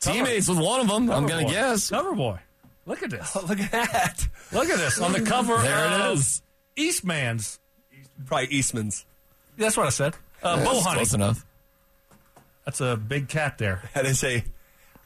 [0.00, 1.10] teammates with one of them.
[1.10, 1.50] I'm Cover going boy.
[1.52, 1.90] to guess.
[1.90, 2.38] Cover boy.
[2.86, 3.34] Look at this.
[3.48, 4.28] Look at that.
[4.52, 6.42] Look at this on the cover There it of is.
[6.76, 7.58] Eastman's.
[8.26, 9.04] Probably Eastman's.
[9.58, 10.14] That's what I said.
[10.42, 10.94] Uh, That's bow hunting.
[10.98, 11.44] Close enough.
[12.64, 13.82] That's a big cat there.
[13.94, 14.44] That is a.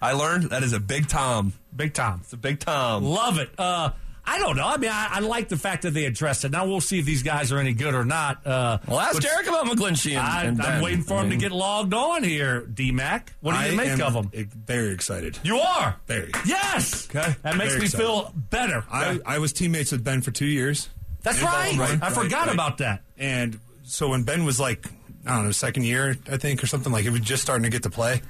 [0.02, 1.52] I learned that is a big Tom.
[1.76, 2.20] Big Tom.
[2.24, 3.04] It's a big Tom.
[3.04, 3.50] Love it.
[3.58, 3.90] Uh,
[4.24, 4.66] I don't know.
[4.66, 6.52] I mean, I, I like the fact that they addressed it.
[6.52, 8.46] Now we'll see if these guys are any good or not.
[8.46, 10.12] Uh, Well, ask which- Derek about McGlinchey.
[10.12, 13.34] And, I, and I'm waiting for I him to get logged on here, D Mac.
[13.40, 14.48] What do you I make am of him?
[14.66, 15.38] Very excited.
[15.42, 15.96] You are.
[16.06, 16.30] Very.
[16.46, 17.08] Yes.
[17.10, 17.34] Okay.
[17.42, 18.04] That makes Very me excited.
[18.06, 18.84] feel better.
[18.90, 20.88] I, I was teammates with Ben for two years.
[21.22, 21.76] That's right.
[21.76, 21.98] Baltimore.
[22.02, 22.54] I forgot right.
[22.54, 23.02] about that.
[23.18, 24.86] And so when Ben was like,
[25.26, 27.70] I don't know, second year, I think, or something, like he was just starting to
[27.70, 28.22] get to play.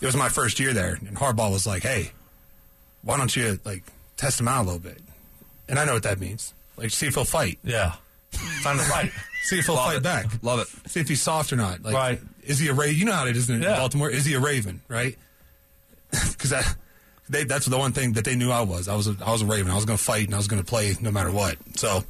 [0.00, 2.10] It was my first year there, and Harbaugh was like, "Hey,
[3.02, 3.84] why don't you like
[4.16, 4.98] test him out a little bit?"
[5.68, 6.52] And I know what that means.
[6.76, 7.58] Like, see if he'll fight.
[7.62, 7.94] Yeah.
[8.62, 9.12] Time to fight.
[9.44, 10.02] See if he'll Love fight it.
[10.02, 10.26] back.
[10.42, 10.90] Love it.
[10.90, 11.82] See if he's soft or not.
[11.82, 12.20] Like, Right.
[12.42, 12.96] Is he a Raven?
[12.98, 13.76] You know how it is in Yeah.
[13.76, 14.10] Baltimore.
[14.10, 14.80] Is he a Raven?
[14.88, 15.16] Right?
[16.32, 16.76] Because that.
[17.28, 18.86] They, that's the one thing that they knew I was.
[18.88, 19.70] I was a, I was a Raven.
[19.70, 21.56] I was going to fight and I was going to play no matter what.
[21.76, 22.04] So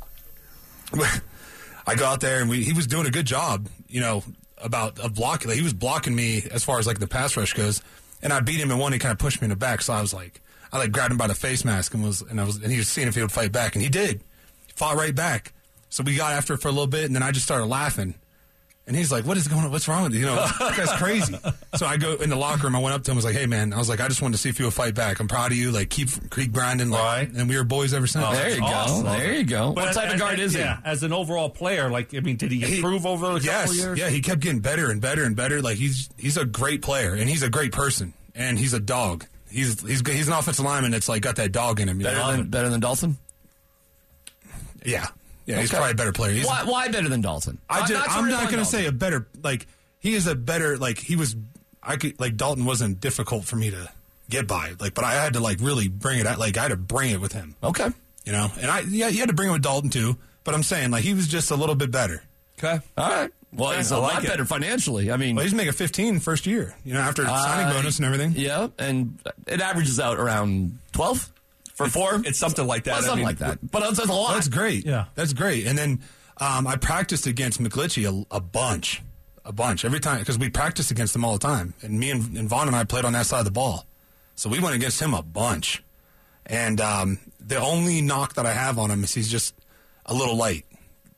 [1.87, 4.22] I go out there and we, he was doing a good job, you know,
[4.59, 5.49] about of blocking.
[5.49, 7.82] Like, he was blocking me as far as like the pass rush goes,
[8.22, 8.93] and I beat him in one.
[8.93, 10.41] He kind of pushed me in the back, so I was like,
[10.72, 12.78] I like grabbed him by the face mask and was and I was and he
[12.78, 14.20] was seeing if he would fight back, and he did.
[14.66, 15.53] He fought right back.
[15.91, 18.14] So we got after it for a little bit, and then I just started laughing.
[18.87, 19.70] And he's like, "What is going on?
[19.70, 20.20] What's wrong with you?
[20.20, 21.35] You know, that guy's crazy."
[21.76, 22.76] so I go in the locker room.
[22.76, 23.14] I went up to him.
[23.14, 24.66] I was like, "Hey, man," I was like, "I just wanted to see if you
[24.66, 25.20] would fight back.
[25.20, 25.70] I'm proud of you.
[25.70, 27.30] Like, keep keep grinding." Like, Right.
[27.32, 28.22] And we were boys ever since.
[28.28, 29.05] Oh, there you Awesome.
[29.05, 29.11] go.
[29.12, 29.72] There you go.
[29.72, 30.70] But what type as- of guard as- is he?
[30.85, 33.76] As an overall player, like I mean, did he He- improve over the couple yes,
[33.76, 33.99] years?
[33.99, 35.62] Yeah, he kept getting better and better and better.
[35.62, 39.24] Like he's he's a great player and he's a great person and he's a dog.
[39.51, 42.01] He's he's he's an offensive lineman that's like got that dog in him.
[42.01, 42.32] You Better know?
[42.32, 43.16] than, better than Dalton?
[44.85, 45.07] yeah,
[45.47, 45.61] yeah.
[45.61, 45.76] He's Okay.
[45.78, 46.32] probably a better player.
[46.32, 47.59] He's, Why, why better than Dalton?
[47.68, 49.66] I just, I'm not going to say a better like
[50.01, 51.36] he is a better like he was.
[51.82, 53.88] I could like Dalton wasn't difficult for me to
[54.30, 56.38] get by like, but I had to like really bring it out.
[56.38, 57.57] Like I had to bring it with him.
[57.62, 57.88] Okay.
[58.24, 60.16] You know, and I yeah, you had to bring it with Dalton too.
[60.45, 62.22] But I'm saying like he was just a little bit better.
[62.59, 62.80] Okay.
[62.97, 63.30] All right.
[63.53, 64.28] Well, he's a I like lot it.
[64.28, 65.12] better financially.
[65.12, 66.74] I mean, Well, he's making 15 first year.
[66.84, 68.32] You know, after signing uh, bonus and everything.
[68.36, 71.30] Yeah, and it averages out around 12
[71.75, 72.22] for four.
[72.25, 72.93] It's something like that.
[72.93, 73.59] Well, I something mean, like that.
[73.70, 74.35] But that's, that's a lot.
[74.35, 74.87] That's great.
[74.87, 75.05] Yeah.
[75.14, 75.66] that's great.
[75.66, 76.01] And then
[76.39, 79.03] um, I practiced against McGlinchey a, a bunch,
[79.45, 81.75] a bunch every time because we practiced against him all the time.
[81.83, 83.87] And me and, and Von and I played on that side of the ball,
[84.35, 85.83] so we went against him a bunch.
[86.47, 89.55] And um, the only knock that I have on him is he's just
[90.07, 90.64] a little light.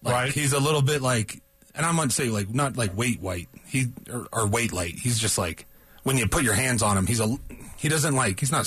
[0.03, 0.33] Like, Right.
[0.33, 1.43] He's a little bit like,
[1.75, 3.49] and I'm going to say like not like weight white.
[3.67, 4.95] He or, or weight light.
[4.95, 5.67] He's just like
[6.05, 7.37] when you put your hands on him, he's a
[7.77, 8.67] he doesn't like he's not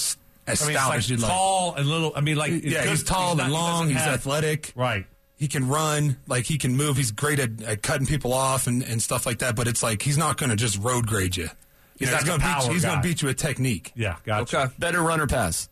[0.51, 1.29] s- I mean, stout it's like like.
[1.31, 2.11] tall and little.
[2.15, 3.71] I mean, like Yeah, good- he's tall not- and he long.
[3.85, 4.73] doesn't He's have- athletic.
[4.75, 5.05] Right.
[5.35, 6.17] He can run.
[6.27, 6.97] Like he can move.
[6.97, 9.55] He's great at, at cutting people off and, and stuff like that.
[9.55, 11.43] But it's like he's not going to just road grade you.
[11.43, 11.49] You
[11.97, 12.51] He's know, not he's going to beat.
[12.53, 13.91] power You, he's going to beat you with technique.
[13.95, 14.15] Yeah.
[14.25, 14.57] Gotcha.
[14.63, 14.73] Okay.
[14.79, 15.69] better runner pass.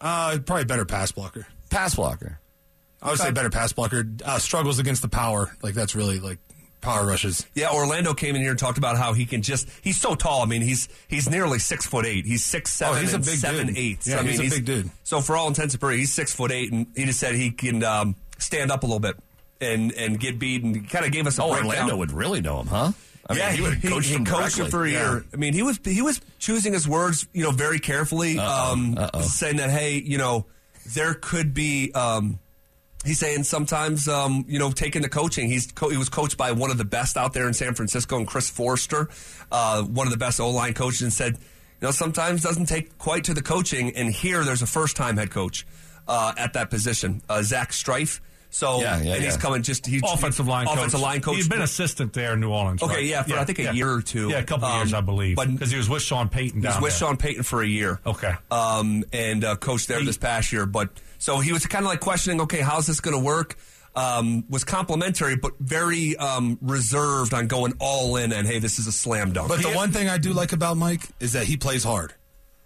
[0.00, 1.46] Uh, probably better pass blocker.
[1.70, 2.38] Pass blocker.
[3.02, 4.04] I would say better pass blocker.
[4.24, 5.54] Uh, struggles against the power.
[5.62, 6.38] Like that's really like
[6.84, 7.46] power rushes.
[7.54, 10.42] Yeah, Orlando came in here and talked about how he can just he's so tall.
[10.42, 12.26] I mean, he's he's nearly six foot eight.
[12.26, 13.76] He's six seven Oh, he's a big seven dude.
[13.78, 14.06] eighths.
[14.06, 14.90] Yeah, I mean, he's a big dude.
[15.02, 17.50] So for all intents and purposes, he's six foot eight, and he just said he
[17.50, 19.16] can um, stand up a little bit
[19.60, 21.70] and and get beat, and kind of gave us a Oh, breakdown.
[21.72, 22.92] Orlando would really know him, huh?
[23.26, 25.10] I yeah, mean, he would he, coach he him coached him for a Yeah.
[25.12, 25.24] year.
[25.32, 29.56] I mean, he was he was choosing his words, you know, very carefully, um, saying
[29.56, 30.44] that hey, you know,
[30.94, 31.90] there could be.
[31.92, 32.38] Um,
[33.04, 35.48] he's saying sometimes, um, you know, taking the coaching.
[35.48, 38.16] He's co- he was coached by one of the best out there in San Francisco,
[38.16, 39.08] and Chris Foerster,
[39.52, 42.96] uh, one of the best O line coaches, and said, you know, sometimes doesn't take
[42.98, 43.94] quite to the coaching.
[43.96, 45.66] And here, there's a first time head coach
[46.08, 48.20] uh, at that position, uh, Zach Strief.
[48.54, 49.40] So Yeah, yeah, and he's yeah.
[49.40, 50.76] coming just he's Offensive line coach.
[50.76, 51.34] offensive line coach.
[51.34, 52.84] He's been assistant there in New Orleans.
[52.84, 53.04] Okay, right?
[53.04, 54.28] yeah, for I think a year or two.
[54.28, 55.34] Yeah, a couple Um, years, I believe.
[55.34, 56.98] but- because he was with Sean Payton He was with there.
[57.08, 57.98] Sean Payton for a year.
[58.06, 58.32] Okay.
[58.52, 60.66] Um, and uh, coached there He- this past year.
[60.66, 63.56] But so he was kind of like questioning, okay, how's this going to work?
[63.96, 68.32] Um, was complimentary, but very um, reserved on going all in.
[68.32, 69.48] And hey, this is a slam dunk.
[69.48, 72.14] But the one thing I do like about Mike is that he plays hard.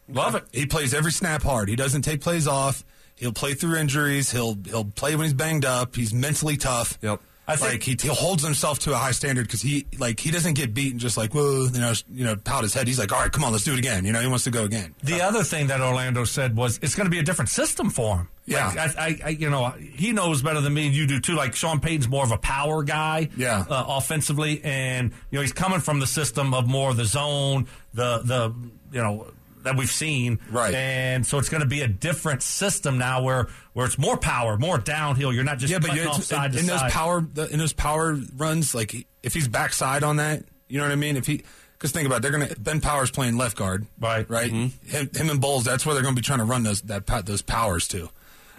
[0.07, 0.45] Love it.
[0.53, 1.69] He plays every snap hard.
[1.71, 2.85] He doesn't take plays off.
[3.19, 4.31] He'll play through injuries.
[4.31, 5.97] He'll he'll play when he's banged up.
[5.97, 6.99] He's mentally tough.
[7.03, 7.21] Yep.
[7.51, 10.31] I think- like he, he holds himself to a high standard because he like he
[10.31, 12.87] doesn't get beaten just like whoa you know you know pout his head.
[12.87, 14.05] He's like all right come on let's do it again.
[14.05, 14.95] You know he wants to go again.
[15.03, 18.19] The other thing that Orlando said was it's going to be a different system for
[18.19, 18.29] him.
[18.45, 18.69] Yeah.
[18.69, 21.35] Like, I, I, I, you know, he knows better than me and you do too.
[21.35, 23.65] Like Sean Payton's more of a power guy, Yeah.
[23.69, 27.67] uh, offensively, and you know he's coming from the system of more of the zone,
[27.95, 28.55] the the
[28.93, 29.27] you know
[29.63, 30.39] that we've seen.
[30.51, 30.75] Right.
[30.75, 34.57] And so it's going to be a different system now where where it's more power,
[34.57, 35.33] more downhill.
[35.33, 37.49] You're not just yeah, but cutting you- off side in, to in those power the,
[37.49, 41.17] in those power runs, like if he's backside on that, you know what I mean.
[41.17, 41.43] If he
[41.73, 44.29] because think about it, they're gonna Ben Powers playing left guard, Right.
[44.29, 44.53] Right.
[44.53, 44.89] Mm-hmm.
[44.89, 47.07] Him, him and Bolles, that's where they're going to be trying to run those that
[47.25, 48.09] those powers to.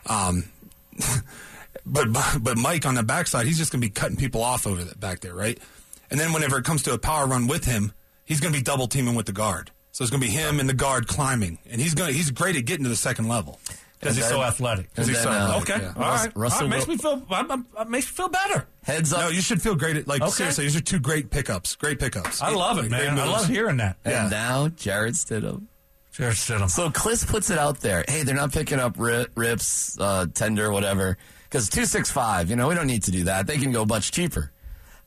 [0.06, 0.46] Um,
[1.86, 2.08] but
[2.42, 5.00] but Mike on the backside, he's just going to be cutting people off over that
[5.00, 5.60] back there, right?
[6.12, 7.94] And then whenever it comes to a power run with him,
[8.26, 9.72] he's going to be double teaming with the guard.
[10.00, 12.32] So it's going to be him and the guard climbing, and he's going to he's
[12.32, 13.60] great at getting to the second level.
[14.00, 14.88] because he's so athletic.
[14.96, 15.94] and he's then, so uh, athletic, Okay, yeah.
[15.98, 16.38] all Rus- right.
[16.38, 16.78] Russell all right.
[16.78, 17.22] makes me feel.
[17.30, 18.66] I'm, I'm, it makes me feel better.
[18.84, 19.20] Heads up.
[19.20, 20.32] No, you should feel great at like Okay.
[20.32, 20.64] seriously.
[20.64, 21.76] These are two great pickups.
[21.76, 22.42] Great pickups.
[22.42, 23.20] I love it, Like, man.
[23.20, 23.98] I love hearing that.
[24.06, 24.30] and yeah.
[24.30, 25.64] now Jarrett Stidham.
[26.14, 26.70] Jarrett Stidham.
[26.70, 28.06] So Klis puts it out there.
[28.08, 31.18] Hey, they're not picking up ri- rips, uh, tender, whatever.
[31.44, 33.48] Because two six five, you know, we don't need to do that.
[33.48, 34.54] They can go much cheaper.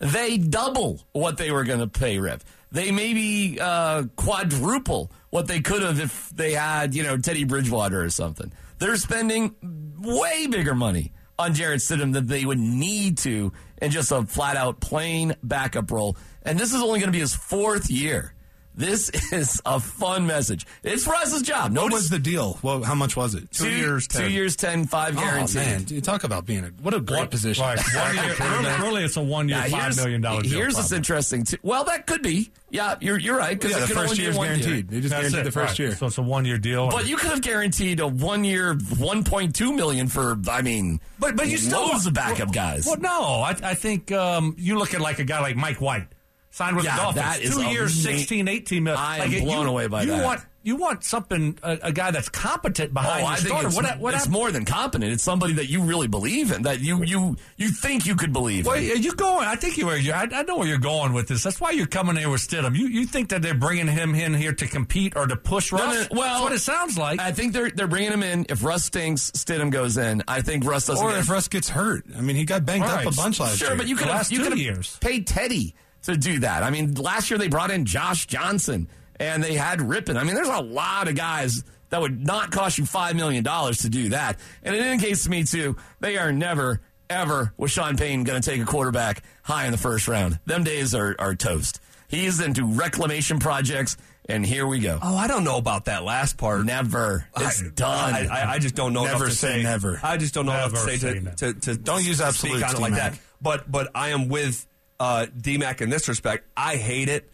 [0.01, 2.43] They double what they were going to pay Rip.
[2.73, 8.03] They maybe uh, quadruple what they could have if they had, you know, Teddy Bridgewater
[8.03, 8.51] or something.
[8.79, 9.55] They're spending
[10.01, 14.57] way bigger money on Jarrett Stidham than they would need to in just a flat
[14.57, 16.17] out plain backup role.
[16.43, 18.35] And this is only going to be his fourth year.
[18.75, 20.67] This is a fun message.
[20.83, 21.65] It's Russ's job.
[21.65, 22.59] What Notice was the deal?
[22.63, 23.51] Well, how much was it?
[23.51, 25.57] Two years, Two years, 10, five Oh guaranteed.
[25.57, 27.63] man, dude, talk about being a what a great position.
[27.63, 27.79] Right.
[27.95, 30.53] One year, really, really, it's a one year, Yeah, five here's- million dollar deal.
[30.53, 31.45] Here's what's interesting.
[31.45, 31.59] Too.
[31.63, 32.51] Well, that could be.
[32.71, 33.59] Yeah, you're you're right.
[33.61, 34.45] Because Yeah, the first only be year is year.
[34.47, 34.89] guaranteed.
[34.89, 35.79] They just That's guaranteed it, the first right.
[35.79, 35.95] year.
[35.97, 36.89] So it's a one year deal.
[36.89, 40.39] But you could have guaranteed a one year, one point two million for.
[40.51, 42.87] I mean, But but you still loads of backup guys.
[42.87, 43.11] Well, no,
[43.43, 46.07] I, I think um, you look at like a guy like Mike White
[46.53, 47.25] signed with Yeah, the Dolphins.
[47.25, 49.01] that is Two years, ama- 16, 18 million.
[49.03, 50.25] I am Like, blown you, away by you that.
[50.25, 53.67] Want, you want something a, a guy that's competent behind Oh, I think starter.
[53.67, 55.11] it's, what, what it's more than competent.
[55.13, 58.67] It's somebody that you really believe in, that you you you think you could believe.
[58.67, 58.93] Well, in.
[58.93, 59.49] are you going?
[59.49, 59.95] I think you are.
[59.97, 61.43] I, I know where you're going with this.
[61.43, 62.77] That's why you're coming here with Stidham.
[62.77, 65.79] You you think that they're bringing him in here to compete or to push No,
[65.79, 66.11] Russ?
[66.13, 67.19] no, well, That's what it sounds like.
[67.19, 68.47] I think they're they're bringing him in.
[68.49, 70.23] If Russ stinks, Stidham goes in.
[70.29, 71.05] I think Russ doesn't.
[71.05, 73.05] Or get- if Russ gets hurt, I mean, he got banged Right.
[73.05, 73.77] up a bunch last Sure, year.
[73.77, 74.97] but you could have last you two could have years.
[75.01, 76.63] paid Teddy to do that.
[76.63, 78.89] I mean, last year they brought in Josh Johnson
[79.19, 80.17] and they had Rypien.
[80.17, 83.79] I mean, there's a lot of guys that would not cost you five million dollars
[83.79, 84.39] to do that.
[84.63, 86.81] And it indicates to me too, they are never
[87.11, 90.41] ever with Sean Payton going to take a quarterback high in the first round.
[90.47, 91.81] Them days are are toast.
[92.09, 93.97] He's into reclamation projects,
[94.29, 94.99] and here we go.
[95.01, 96.65] Oh, I don't know about that last part.
[96.65, 98.15] Never, it's I, done.
[98.15, 99.99] I, I, I just don't know Never enough to say never.
[100.03, 101.37] I just don't know enough to say say to, never.
[101.37, 103.19] to, to Don't use speak absolutes, on it like that.
[103.41, 104.67] But but I am with
[105.03, 106.47] uh, DMAC in this respect.
[106.57, 107.29] I hate it.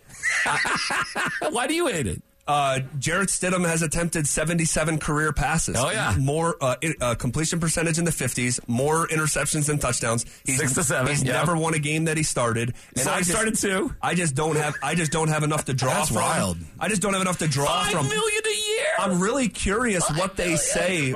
[1.50, 2.22] Why do you hate it?
[2.46, 5.76] Uh, Jarrett Stidham has attempted 77 career passes.
[5.78, 6.14] Oh, yeah.
[6.18, 10.24] more uh, i- uh, completion percentage in the 50s, more interceptions than touchdowns.
[10.46, 11.32] He's, Six to seven, He's yeah.
[11.34, 12.74] never won a game that he started.
[12.96, 13.94] So I just- started two.
[14.00, 14.74] I just don't have.
[14.82, 16.16] I just don't have enough to draw That's from.
[16.22, 16.56] wild.
[16.80, 18.08] I just don't have enough to draw Five from.
[18.08, 18.86] million a year.
[18.98, 21.14] I'm really curious what they say.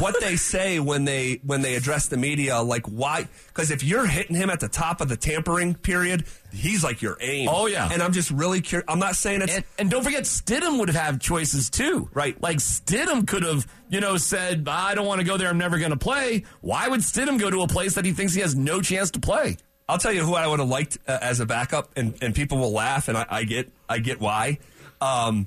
[0.00, 3.28] What they say when they when they address the media, like why?
[3.48, 7.16] Because if you're hitting him at the top of the tampering period, he's like your
[7.20, 7.48] aim.
[7.50, 7.88] Oh, yeah.
[7.92, 8.84] and I'm just really curious.
[8.88, 12.10] I'm not saying it's And, and don't forget, Stidham would have had choices too.
[12.12, 12.40] Right.
[12.42, 15.48] Like Stidham could have, you know, said, I don't want to go there.
[15.48, 16.44] I'm never going to play.
[16.60, 19.20] Why would Stidham go to a place that he thinks he has no chance to
[19.20, 19.58] play?
[19.88, 22.58] I'll tell you who I would have liked uh, as a backup, and, and people
[22.58, 24.58] will laugh, and I, I get I get why.
[25.00, 25.46] Um,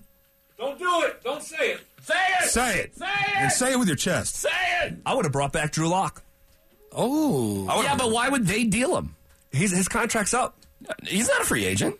[0.59, 1.23] Don't do it.
[1.23, 1.81] Don't say it.
[2.07, 2.49] Say it.
[2.49, 2.95] say it.
[2.97, 3.37] Say it.
[3.37, 4.35] And say it with your chest.
[4.37, 4.49] Say
[4.83, 4.95] it.
[5.05, 6.23] I would have brought back Drew Lock.
[6.93, 7.81] Oh.
[7.83, 9.15] Yeah, but why would they deal him?
[9.51, 10.57] He's, his contract's up.
[11.03, 11.95] He's not a free agent.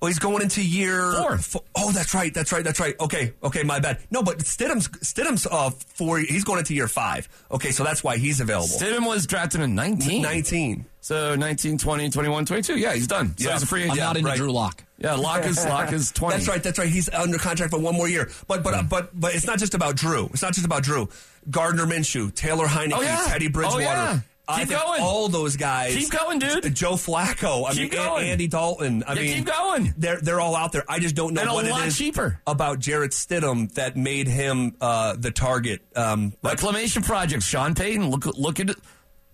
[0.00, 1.38] Well, he's going into year Four.
[1.38, 2.34] fo- Oh, that's right.
[2.34, 2.64] That's right.
[2.64, 2.98] That's right.
[2.98, 3.34] Okay.
[3.40, 3.62] Okay.
[3.62, 4.00] My bad.
[4.10, 6.18] No, but Stidham's Stidham's uh four.
[6.18, 7.28] He's going into year five.
[7.52, 8.66] Okay, so that's why he's available.
[8.66, 10.20] Stidham was drafted in 19.
[10.22, 10.86] Nineteen.
[11.00, 12.78] So 19, 20, 21, 22.
[12.78, 13.36] Yeah, he's done.
[13.38, 13.52] So Yeah.
[13.54, 13.92] he's a free agent.
[14.00, 14.36] I'm not into right.
[14.36, 14.82] Drew Lock.
[15.02, 16.36] Yeah, Lock is, Lock is 20.
[16.36, 16.62] That's right.
[16.62, 16.88] That's right.
[16.88, 18.30] He's under contract for one more year.
[18.46, 20.26] But but uh, but but it's not just about Drew.
[20.32, 21.08] It's not just about Drew.
[21.50, 23.24] Gardner Minshew, Taylor Heinicke, Oh, yeah.
[23.26, 23.84] Teddy Bridgewater.
[23.84, 24.20] Oh, yeah.
[24.48, 25.00] I Keep think going.
[25.02, 25.94] all those guys.
[25.94, 26.74] Keep going, dude.
[26.74, 27.64] Joe Flacco.
[27.64, 28.28] I Keep mean, going.
[28.28, 29.04] Andy Dalton.
[29.06, 29.94] I Yeah, mean, keep going.
[29.96, 30.84] They're they're all out there.
[30.88, 32.40] I just don't know And a what lot it is cheaper.
[32.46, 35.80] about Jarrett Stidham that made him uh, the target.
[35.94, 37.44] Um, Reclamation projects.
[37.46, 38.76] Sean Payton, look, look at it.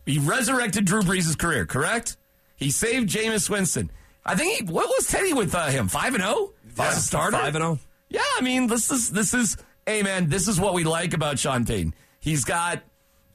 [0.04, 2.16] He resurrected Drew Brees' career, correct?
[2.56, 3.90] He saved Jameis Winston.
[4.28, 5.88] I think he, what was Teddy with uh, him?
[5.88, 7.38] Five and zero as a starter.
[7.38, 7.74] five and oh.
[7.74, 7.78] zero.
[8.10, 9.56] Yeah, I mean, this is this is.
[9.86, 11.94] Hey, man, this is what we like about Sean Payton.
[12.20, 12.82] He's got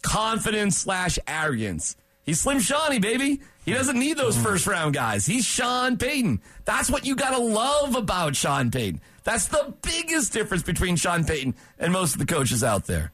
[0.04, 1.96] confidence slash arrogance.
[2.24, 3.42] He's Slim Shawnee, baby.
[3.66, 5.26] He doesn't need those first round guys.
[5.26, 6.42] He's Sean Payton.
[6.66, 9.02] That's what you gotta love about Sean Payton.
[9.24, 13.12] That's the biggest difference between Sean Payton and most of the coaches out there.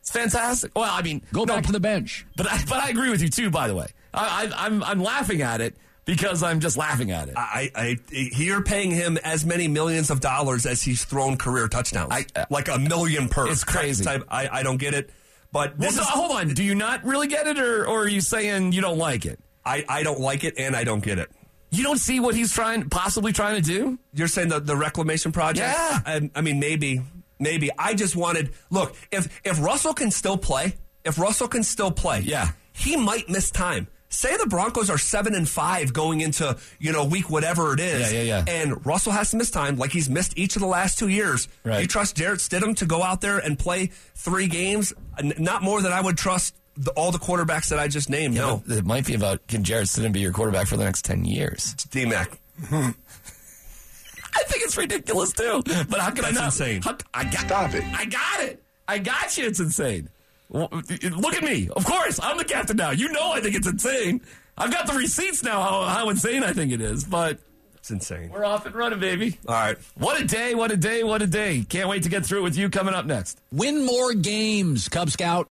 [0.00, 0.72] It's fantastic.
[0.74, 2.24] Well, I mean, Go no, back to the bench.
[2.36, 3.50] but I, but I agree with you too.
[3.50, 5.76] By the way, I, I, I'm I'm laughing at it
[6.14, 7.34] because I'm just laughing at it.
[7.36, 12.10] I, I, you're paying him as many millions of dollars as he's thrown career touchdowns,
[12.12, 13.48] I- uh, like a million per.
[13.48, 14.04] It's crazy.
[14.04, 15.10] type- I, I don't get it,
[15.52, 16.48] but Well, so, is, hold on.
[16.48, 19.38] Do you not really get it, or, or are you saying you don't like it?
[19.64, 21.30] I, I don't like it, and I don't get it.
[21.70, 23.98] You don't see what he's trying, possibly trying to do?
[24.12, 25.68] You're saying the, the reclamation project?
[25.68, 26.00] Yeah.
[26.04, 27.02] I, I mean, maybe,
[27.38, 27.70] maybe.
[27.78, 32.20] I just wanted look if if Russell can still play, if Russell can still play,
[32.20, 32.48] Yeah.
[32.72, 33.86] he might miss time.
[34.12, 38.12] Say the Broncos are seven and five going into you know week whatever it is,
[38.12, 38.52] Yeah, yeah, yeah.
[38.52, 41.46] and Russell has to miss time like he's missed each of the last two years.
[41.64, 41.80] Right.
[41.82, 44.92] You trust Jarrett Stidham to go out there and play three games?
[45.38, 48.34] Not more than I would trust the, all the quarterbacks that I just named.
[48.34, 51.24] no, It might be about can Jarrett Stidham be your quarterback for the next 10
[51.24, 51.74] years?
[51.90, 52.40] D Mac.
[52.72, 55.62] I think it's ridiculous too.
[55.88, 56.44] But how can I That's not?
[56.46, 56.82] insane.
[56.82, 57.84] How, I got, Stop it.
[57.94, 58.62] I got it.
[58.88, 59.46] I got you.
[59.46, 60.08] It's insane.
[60.50, 61.68] Well, Look at me.
[61.74, 62.90] Of course, I'm the captain now.
[62.90, 64.20] You know I think it's insane.
[64.58, 67.04] I've got the receipts now how, how insane I think it is.
[67.04, 67.38] But
[67.76, 68.28] It's insane.
[68.30, 69.38] we're off and running, baby.
[69.48, 69.78] All right.
[69.94, 71.64] What a day, what a day, what a day.
[71.68, 73.40] Can't wait to get through it with you coming up next.
[73.52, 75.48] Win more games, Cub Scout.